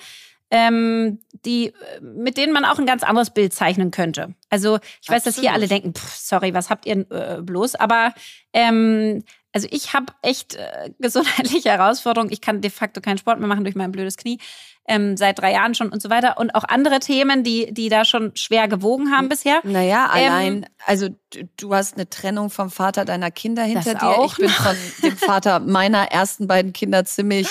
[0.51, 4.35] ähm, die, mit denen man auch ein ganz anderes Bild zeichnen könnte.
[4.49, 5.25] Also ich weiß, Absolut.
[5.25, 7.75] dass hier alle denken, pff, sorry, was habt ihr äh, bloß?
[7.75, 8.13] Aber
[8.53, 9.23] ähm,
[9.53, 12.31] also ich habe echt äh, gesundheitliche Herausforderungen.
[12.31, 14.37] Ich kann de facto keinen Sport mehr machen durch mein blödes Knie.
[14.87, 16.37] Ähm, seit drei Jahren schon und so weiter.
[16.37, 19.61] Und auch andere Themen, die, die da schon schwer gewogen haben bisher.
[19.63, 21.09] Naja, ähm, allein, also
[21.57, 24.09] du hast eine Trennung vom Vater deiner Kinder hinter dir.
[24.09, 24.33] Auch.
[24.33, 27.47] Ich bin von dem Vater meiner ersten beiden Kinder ziemlich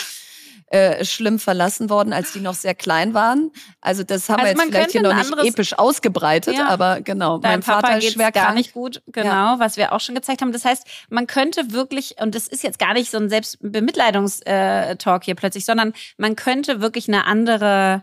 [0.68, 3.50] äh, schlimm verlassen worden, als die noch sehr klein waren.
[3.80, 6.68] Also das haben also wir jetzt vielleicht hier noch nicht episch ausgebreitet, ja.
[6.68, 7.38] aber genau.
[7.38, 9.58] Mein Papa Vater ist schwer gar nicht gut, genau, ja.
[9.58, 10.52] was wir auch schon gezeigt haben.
[10.52, 15.34] Das heißt, man könnte wirklich, und das ist jetzt gar nicht so ein Selbstbemitleidungstalk hier
[15.34, 18.02] plötzlich, sondern man könnte wirklich eine andere,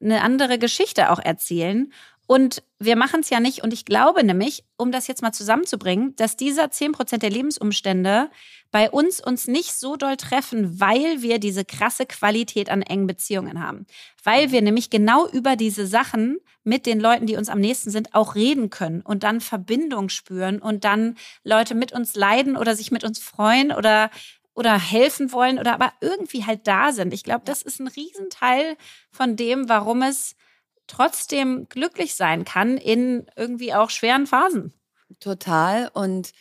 [0.00, 1.92] eine andere Geschichte auch erzählen.
[2.26, 3.62] Und wir machen es ja nicht.
[3.62, 8.30] Und ich glaube nämlich, um das jetzt mal zusammenzubringen, dass dieser 10% der Lebensumstände
[8.70, 13.62] bei uns uns nicht so doll treffen, weil wir diese krasse Qualität an engen Beziehungen
[13.62, 13.86] haben.
[14.24, 18.14] Weil wir nämlich genau über diese Sachen mit den Leuten, die uns am nächsten sind,
[18.14, 22.90] auch reden können und dann Verbindung spüren und dann Leute mit uns leiden oder sich
[22.90, 24.10] mit uns freuen oder
[24.54, 27.14] oder helfen wollen oder aber irgendwie halt da sind.
[27.14, 28.76] Ich glaube, das ist ein Riesenteil
[29.10, 30.36] von dem, warum es
[30.86, 34.72] trotzdem glücklich sein kann in irgendwie auch schweren Phasen.
[35.20, 35.90] Total.
[35.94, 36.32] Und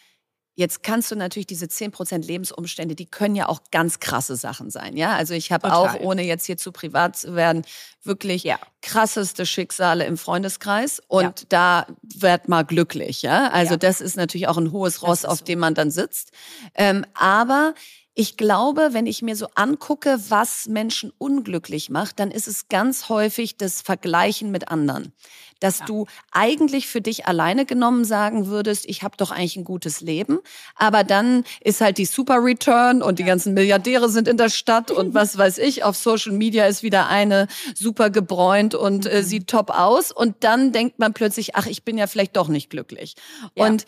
[0.61, 4.97] Jetzt kannst du natürlich diese 10% Lebensumstände, die können ja auch ganz krasse Sachen sein.
[4.97, 7.63] Ja, also ich habe auch, ohne jetzt hier zu privat zu werden,
[8.03, 8.59] wirklich ja.
[8.81, 11.45] krasseste Schicksale im Freundeskreis und ja.
[11.47, 13.21] da wird mal glücklich.
[13.21, 13.77] Ja, also ja.
[13.77, 15.45] das ist natürlich auch ein hohes Ross, auf so.
[15.45, 16.31] dem man dann sitzt.
[16.75, 17.73] Ähm, aber
[18.13, 23.07] Ich glaube, wenn ich mir so angucke, was Menschen unglücklich macht, dann ist es ganz
[23.07, 25.13] häufig das Vergleichen mit anderen.
[25.61, 25.85] Dass ja.
[25.85, 30.39] du eigentlich für dich alleine genommen sagen würdest, ich habe doch eigentlich ein gutes Leben,
[30.75, 34.91] aber dann ist halt die Super Return und die ganzen Milliardäre sind in der Stadt
[34.91, 39.25] und was weiß ich, auf Social Media ist wieder eine super gebräunt und äh, mhm.
[39.25, 42.69] sieht top aus und dann denkt man plötzlich, ach, ich bin ja vielleicht doch nicht
[42.69, 43.15] glücklich.
[43.55, 43.67] Ja.
[43.67, 43.85] Und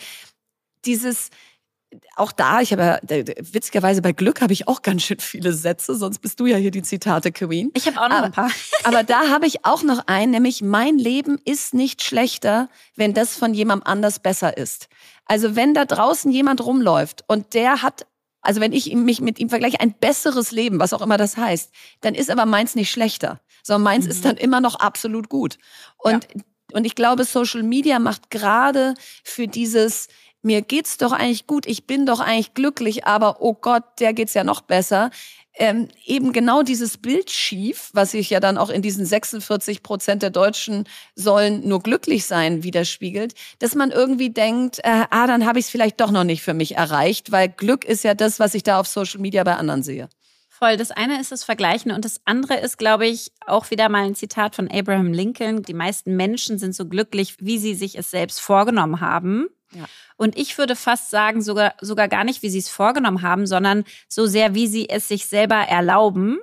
[0.86, 1.30] dieses
[2.16, 5.96] auch da, ich habe ja, witzigerweise bei Glück habe ich auch ganz schön viele Sätze,
[5.96, 7.72] sonst bist du ja hier die Zitate Queen.
[7.74, 8.52] Ich habe auch noch aber, ein paar.
[8.84, 13.36] aber da habe ich auch noch einen, nämlich mein Leben ist nicht schlechter, wenn das
[13.36, 14.88] von jemandem anders besser ist.
[15.26, 18.06] Also wenn da draußen jemand rumläuft und der hat
[18.46, 21.72] also wenn ich mich mit ihm vergleiche, ein besseres Leben, was auch immer das heißt,
[22.02, 24.12] dann ist aber meins nicht schlechter, sondern meins mhm.
[24.12, 25.58] ist dann immer noch absolut gut.
[25.98, 26.42] Und, ja.
[26.74, 30.10] und ich glaube, Social Media macht gerade für dieses,
[30.44, 34.34] mir geht's doch eigentlich gut, ich bin doch eigentlich glücklich, aber oh Gott, der geht's
[34.34, 35.10] ja noch besser.
[35.56, 40.24] Ähm, eben genau dieses Bild schief, was sich ja dann auch in diesen 46 Prozent
[40.24, 40.86] der Deutschen
[41.16, 45.72] sollen nur glücklich sein widerspiegelt, dass man irgendwie denkt, äh, ah, dann habe ich es
[45.72, 48.80] vielleicht doch noch nicht für mich erreicht, weil Glück ist ja das, was ich da
[48.80, 50.10] auf Social Media bei anderen sehe.
[50.64, 50.78] Voll.
[50.78, 54.16] Das eine ist das Vergleichen und das andere ist, glaube ich, auch wieder mal ein
[54.16, 55.62] Zitat von Abraham Lincoln.
[55.64, 59.50] Die meisten Menschen sind so glücklich, wie sie sich es selbst vorgenommen haben.
[59.76, 59.86] Ja.
[60.18, 63.84] Und ich würde fast sagen, sogar, sogar gar nicht, wie sie es vorgenommen haben, sondern
[64.08, 66.40] so sehr, wie sie es sich selber erlauben.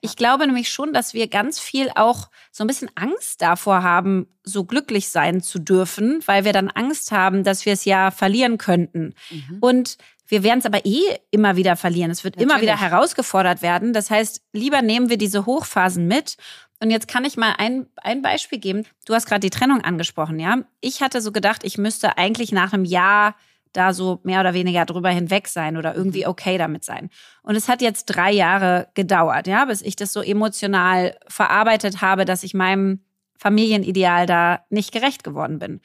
[0.00, 4.28] Ich glaube nämlich schon, dass wir ganz viel auch so ein bisschen Angst davor haben,
[4.44, 8.58] so glücklich sein zu dürfen, weil wir dann Angst haben, dass wir es ja verlieren
[8.58, 9.14] könnten.
[9.30, 9.58] Mhm.
[9.60, 12.10] Und wir werden es aber eh immer wieder verlieren.
[12.10, 12.52] Es wird Natürlich.
[12.52, 13.92] immer wieder herausgefordert werden.
[13.92, 16.36] Das heißt, lieber nehmen wir diese Hochphasen mit
[16.80, 18.84] und jetzt kann ich mal ein, ein Beispiel geben.
[19.04, 20.58] Du hast gerade die Trennung angesprochen, ja.
[20.80, 23.34] Ich hatte so gedacht, ich müsste eigentlich nach einem Jahr
[23.72, 27.10] da so mehr oder weniger drüber hinweg sein oder irgendwie okay damit sein.
[27.42, 32.24] Und es hat jetzt drei Jahre gedauert, ja, bis ich das so emotional verarbeitet habe,
[32.24, 33.00] dass ich meinem
[33.38, 35.80] Familienideal da nicht gerecht geworden bin.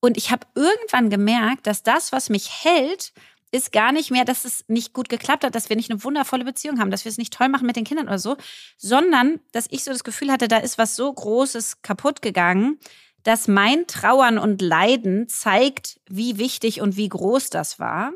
[0.00, 3.12] Und ich habe irgendwann gemerkt, dass das, was mich hält,
[3.54, 6.44] ist gar nicht mehr, dass es nicht gut geklappt hat, dass wir nicht eine wundervolle
[6.44, 8.36] Beziehung haben, dass wir es nicht toll machen mit den Kindern oder so,
[8.76, 12.80] sondern dass ich so das Gefühl hatte, da ist was so Großes kaputt gegangen,
[13.24, 18.12] dass mein Trauern und Leiden zeigt, wie wichtig und wie groß das war.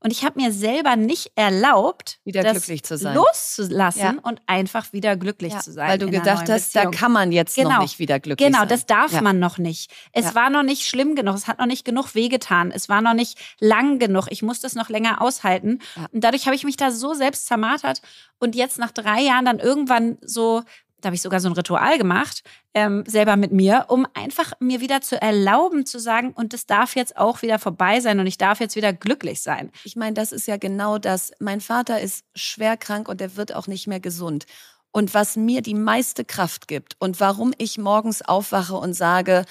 [0.00, 3.14] Und ich habe mir selber nicht erlaubt, wieder glücklich zu sein.
[3.14, 4.14] loszulassen ja.
[4.22, 5.88] und einfach wieder glücklich ja, zu sein.
[5.88, 6.92] Weil du gedacht hast, Beziehung.
[6.92, 7.70] da kann man jetzt genau.
[7.70, 8.68] noch nicht wieder glücklich genau, sein.
[8.68, 9.22] Genau, das darf ja.
[9.22, 9.90] man noch nicht.
[10.12, 13.14] Es war noch nicht schlimm genug, es hat noch nicht genug wehgetan, es war noch
[13.14, 15.80] nicht lang genug, ich muss das noch länger aushalten.
[16.12, 18.02] Und dadurch habe ich mich da so selbst zermartert
[18.38, 20.62] und jetzt nach drei Jahren dann irgendwann so
[21.06, 22.42] da habe ich sogar so ein Ritual gemacht,
[22.74, 26.96] ähm, selber mit mir, um einfach mir wieder zu erlauben, zu sagen, und das darf
[26.96, 29.70] jetzt auch wieder vorbei sein und ich darf jetzt wieder glücklich sein.
[29.84, 31.30] Ich meine, das ist ja genau das.
[31.38, 34.46] Mein Vater ist schwer krank und er wird auch nicht mehr gesund.
[34.90, 39.44] Und was mir die meiste Kraft gibt und warum ich morgens aufwache und sage,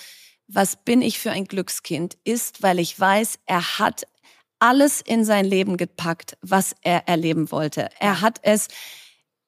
[0.47, 4.07] was bin ich für ein Glückskind, ist, weil ich weiß, er hat
[4.59, 7.89] alles in sein Leben gepackt, was er erleben wollte.
[8.01, 8.67] Er hat es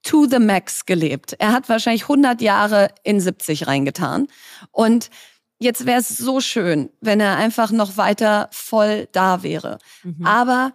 [0.08, 1.36] to the max gelebt.
[1.38, 4.28] Er hat wahrscheinlich 100 Jahre in 70 reingetan.
[4.72, 5.10] Und
[5.60, 9.80] jetzt wäre es so schön, wenn er einfach noch weiter voll da wäre.
[10.04, 10.26] Mhm.
[10.26, 10.72] Aber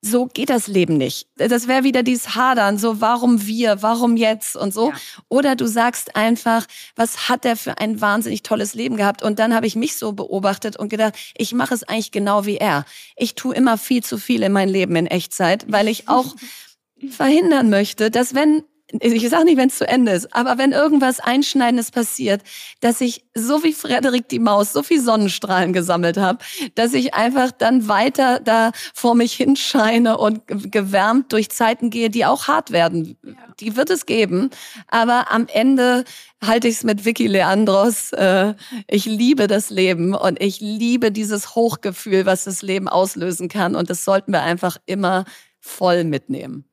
[0.00, 1.28] so geht das Leben nicht.
[1.36, 4.90] Das wäre wieder dieses Hadern, so warum wir, warum jetzt und so.
[4.90, 4.96] Ja.
[5.28, 9.22] Oder du sagst einfach, was hat er für ein wahnsinnig tolles Leben gehabt?
[9.22, 12.56] Und dann habe ich mich so beobachtet und gedacht, ich mache es eigentlich genau wie
[12.56, 12.86] er.
[13.16, 16.36] Ich tue immer viel zu viel in mein Leben in Echtzeit, weil ich auch
[17.10, 18.64] verhindern möchte, dass wenn
[19.00, 22.42] ich sage nicht, wenn es zu Ende ist, aber wenn irgendwas Einschneidendes passiert,
[22.80, 26.38] dass ich so wie Frederik die Maus so viel Sonnenstrahlen gesammelt habe,
[26.74, 32.24] dass ich einfach dann weiter da vor mich hinscheine und gewärmt durch Zeiten gehe, die
[32.24, 33.18] auch hart werden.
[33.22, 33.32] Ja.
[33.60, 34.48] Die wird es geben,
[34.86, 36.04] aber am Ende
[36.42, 38.12] halte ich es mit Vicky Leandros.
[38.14, 38.54] Äh,
[38.86, 43.90] ich liebe das Leben und ich liebe dieses Hochgefühl, was das Leben auslösen kann und
[43.90, 45.26] das sollten wir einfach immer
[45.60, 46.67] voll mitnehmen.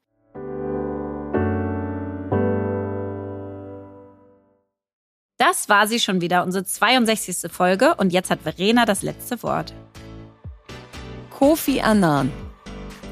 [5.37, 7.51] Das war sie schon wieder, unsere 62.
[7.51, 7.95] Folge.
[7.95, 9.73] Und jetzt hat Verena das letzte Wort.
[11.29, 12.31] Kofi Annan.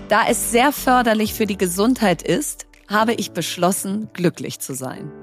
[0.09, 5.22] Da es sehr förderlich für die Gesundheit ist, habe ich beschlossen, glücklich zu sein.